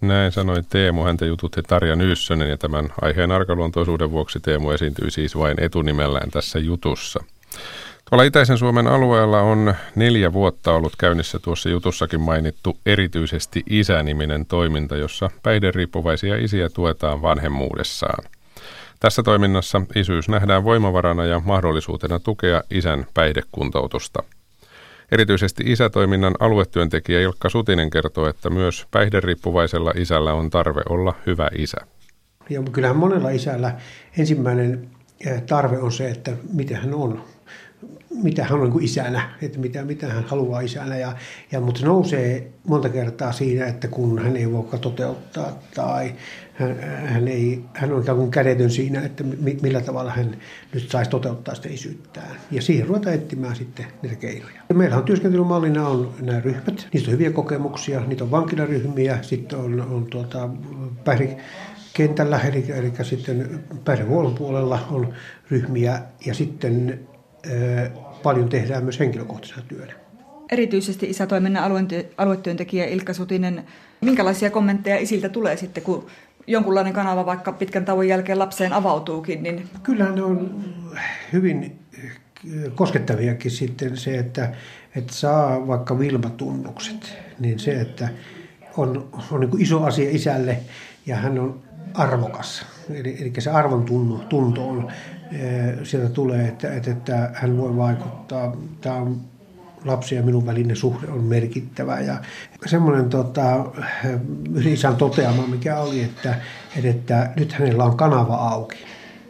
[0.00, 1.02] Näin sanoi Teemu.
[1.02, 6.58] Häntä jututti Tarja Nyyssönen ja tämän aiheen arkaluontoisuuden vuoksi Teemu esiintyi siis vain etunimellään tässä
[6.58, 7.24] jutussa.
[8.10, 14.96] Tuolla Itäisen Suomen alueella on neljä vuotta ollut käynnissä tuossa jutussakin mainittu erityisesti isäniminen toiminta,
[14.96, 18.24] jossa päihderiippuvaisia isiä tuetaan vanhemmuudessaan.
[19.02, 24.22] Tässä toiminnassa isyys nähdään voimavarana ja mahdollisuutena tukea isän päihdekuntoutusta.
[25.12, 31.76] Erityisesti isätoiminnan aluetyöntekijä Ilkka Sutinen kertoo, että myös päihderiippuvaisella isällä on tarve olla hyvä isä.
[32.50, 33.76] Ja kyllähän monella isällä
[34.18, 34.90] ensimmäinen
[35.26, 37.24] eh, tarve on se, että miten hän on
[38.22, 40.96] mitä hän on niin kuin isänä, että mitä, mitä hän haluaa isänä.
[40.96, 41.16] Ja,
[41.52, 46.14] ja, mutta se nousee monta kertaa siinä, että kun hän ei voi toteuttaa tai
[46.54, 49.24] hän, hän, ei, hän on ikään kuin kädetön siinä, että
[49.62, 50.36] millä tavalla hän
[50.74, 52.36] nyt saisi toteuttaa sitä isyyttään.
[52.50, 54.62] Ja siihen ruvetaan etsimään sitten niitä keinoja.
[54.74, 59.80] Meillä on työskentelymallina on nämä ryhmät, niistä on hyviä kokemuksia, niitä on vankilaryhmiä, sitten on,
[59.80, 60.48] on tuota,
[61.04, 61.36] päihde,
[61.94, 65.14] kentällä, eli, eli sitten päihdehuollon puolella on
[65.50, 67.00] ryhmiä ja sitten
[68.22, 69.92] paljon tehdään myös henkilökohtaisena työnä.
[70.52, 71.72] Erityisesti isätoiminnan
[72.16, 73.64] aluetyöntekijä Ilkka Sutinen,
[74.00, 76.06] minkälaisia kommentteja isiltä tulee sitten, kun
[76.46, 79.42] jonkunlainen kanava vaikka pitkän tauon jälkeen lapseen avautuukin?
[79.42, 79.68] Niin...
[79.82, 80.64] Kyllähän ne on
[81.32, 81.78] hyvin
[82.74, 84.52] koskettaviakin sitten se, että,
[84.96, 88.08] että saa vaikka Vilma-tunnukset, niin se, että
[88.76, 90.58] on, on niin iso asia isälle
[91.06, 91.60] ja hän on
[91.94, 92.66] arvokas.
[92.90, 94.92] Eli, eli se arvon tunno, tunto on
[95.82, 98.56] sieltä tulee, että, että, että hän voi vaikuttaa.
[98.80, 99.20] Tämä on
[99.84, 102.00] lapsi ja minun välinen suhde on merkittävä.
[102.00, 102.16] Ja
[102.66, 103.64] semmoinen tota,
[104.64, 106.34] isän toteama, mikä oli, että,
[106.84, 108.78] että nyt hänellä on kanava auki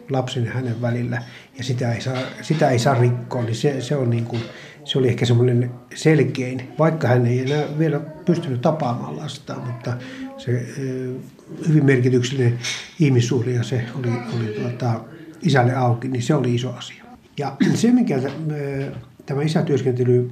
[0.09, 1.23] lapsen ja hänen välillä
[1.57, 4.41] ja sitä ei saa, sitä ei saa rikkoa, niin se, se, on niin kuin,
[4.83, 9.97] se oli ehkä semmoinen selkein, vaikka hän ei enää vielä pystynyt tapaamaan lasta, mutta
[10.37, 10.65] se
[11.67, 12.59] hyvin merkityksellinen
[12.99, 14.99] ihmissuhde ja se oli, oli tuota,
[15.41, 17.03] isälle auki, niin se oli iso asia.
[17.37, 18.19] Ja se, mikä
[19.25, 20.31] tämä isätyöskentely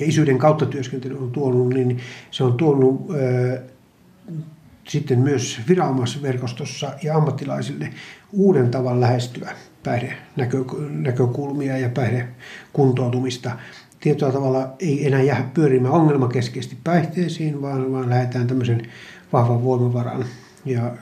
[0.00, 1.98] ja isyyden kautta työskentely on tuonut, niin
[2.30, 3.06] se on tuonut
[4.88, 7.90] sitten myös viranomaisverkostossa ja ammattilaisille
[8.32, 9.52] uuden tavan lähestyä
[9.84, 13.50] päihdenäkökulmia ja päihdekuntoutumista.
[14.00, 18.82] Tietyllä tavalla ei enää jää pyörimään ongelmakeskeisesti päihteisiin, vaan, vaan lähdetään tämmöisen
[19.32, 20.24] vahvan voimavaran.
[20.64, 20.92] Ja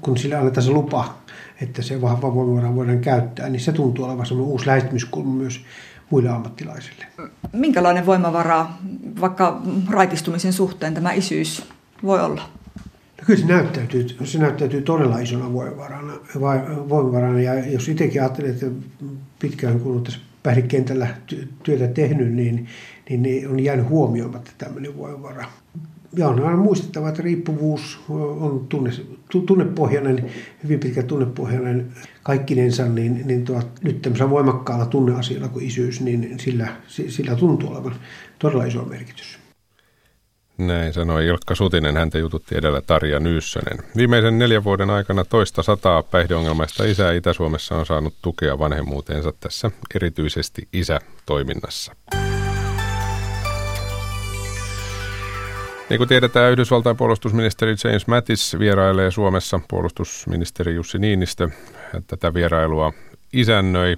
[0.00, 1.14] kun sille annetaan se lupa,
[1.60, 5.64] että se vahva voimavara voidaan käyttää, niin se tuntuu olevan semmoinen uusi lähestymiskulma myös
[6.12, 7.04] muille ammattilaisille.
[7.52, 8.66] Minkälainen voimavara
[9.20, 11.64] vaikka raitistumisen suhteen tämä isyys
[12.02, 12.42] voi olla?
[13.18, 16.12] No kyllä se näyttäytyy, se näyttäytyy todella isona voimavarana,
[16.88, 18.66] voimavarana ja jos itsekin ajattelee, että
[19.38, 21.08] pitkään kun on tässä päihdekentällä
[21.62, 22.68] työtä tehnyt, niin,
[23.08, 25.44] niin, niin on jäänyt huomioimatta tämmöinen voimavara.
[26.16, 28.90] Ja on aina muistettava, että riippuvuus on tunne,
[29.46, 30.30] tunnepohjainen,
[30.62, 31.92] hyvin pitkä tunnepohjainen
[32.22, 37.94] kaikkinensa, niin, niin tuo, nyt tämmöisellä voimakkaalla tunneasialla kuin isyys, niin sillä, sillä tuntuu olevan
[38.38, 39.38] todella iso merkitys.
[40.58, 43.78] Näin sanoi Ilkka Sutinen, häntä jututti edellä Tarja Nyyssönen.
[43.96, 50.68] Viimeisen neljän vuoden aikana toista sataa päihdeongelmaista isää Itä-Suomessa on saanut tukea vanhemmuuteensa tässä erityisesti
[50.72, 51.92] isätoiminnassa.
[55.92, 61.48] Niin kuin tiedetään, Yhdysvaltain puolustusministeri James Mattis vierailee Suomessa puolustusministeri Jussi Niinistö.
[62.06, 62.92] Tätä vierailua
[63.32, 63.96] isännöi.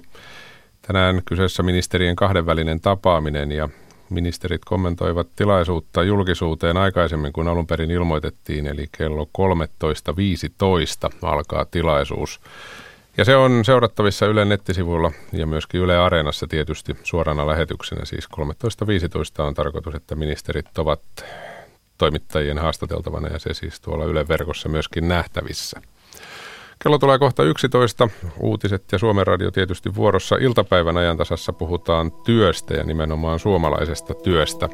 [0.81, 3.69] Tänään kyseessä ministerien kahdenvälinen tapaaminen ja
[4.09, 9.29] ministerit kommentoivat tilaisuutta julkisuuteen aikaisemmin kuin alun perin ilmoitettiin, eli kello
[11.11, 12.41] 13.15 alkaa tilaisuus.
[13.17, 18.05] Ja se on seurattavissa Yle nettisivuilla ja myöskin Yle Areenassa tietysti suorana lähetyksenä.
[18.05, 18.27] Siis
[19.39, 21.01] 13.15 on tarkoitus, että ministerit ovat
[21.97, 25.81] toimittajien haastateltavana ja se siis tuolla Yle verkossa myöskin nähtävissä.
[26.83, 28.09] Kello tulee kohta 11.
[28.39, 30.35] Uutiset ja Suomen radio tietysti vuorossa.
[30.35, 34.69] Iltapäivän ajantasassa puhutaan työstä ja nimenomaan suomalaisesta työstä.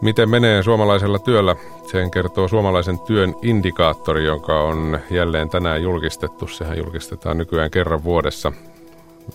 [0.00, 1.56] Miten menee suomalaisella työllä?
[1.90, 6.46] Sen kertoo suomalaisen työn indikaattori, joka on jälleen tänään julkistettu.
[6.46, 8.52] Sehän julkistetaan nykyään kerran vuodessa.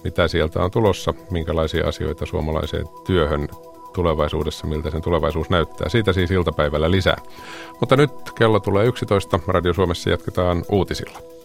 [0.04, 1.14] Mitä sieltä on tulossa?
[1.32, 3.48] Minkälaisia asioita suomalaiseen työhön
[3.98, 5.90] tulevaisuudessa, miltä sen tulevaisuus näyttää.
[5.90, 7.18] Siitä siis iltapäivällä lisää.
[7.80, 9.40] Mutta nyt kello tulee 11.
[9.48, 11.37] Radio Suomessa jatketaan uutisilla.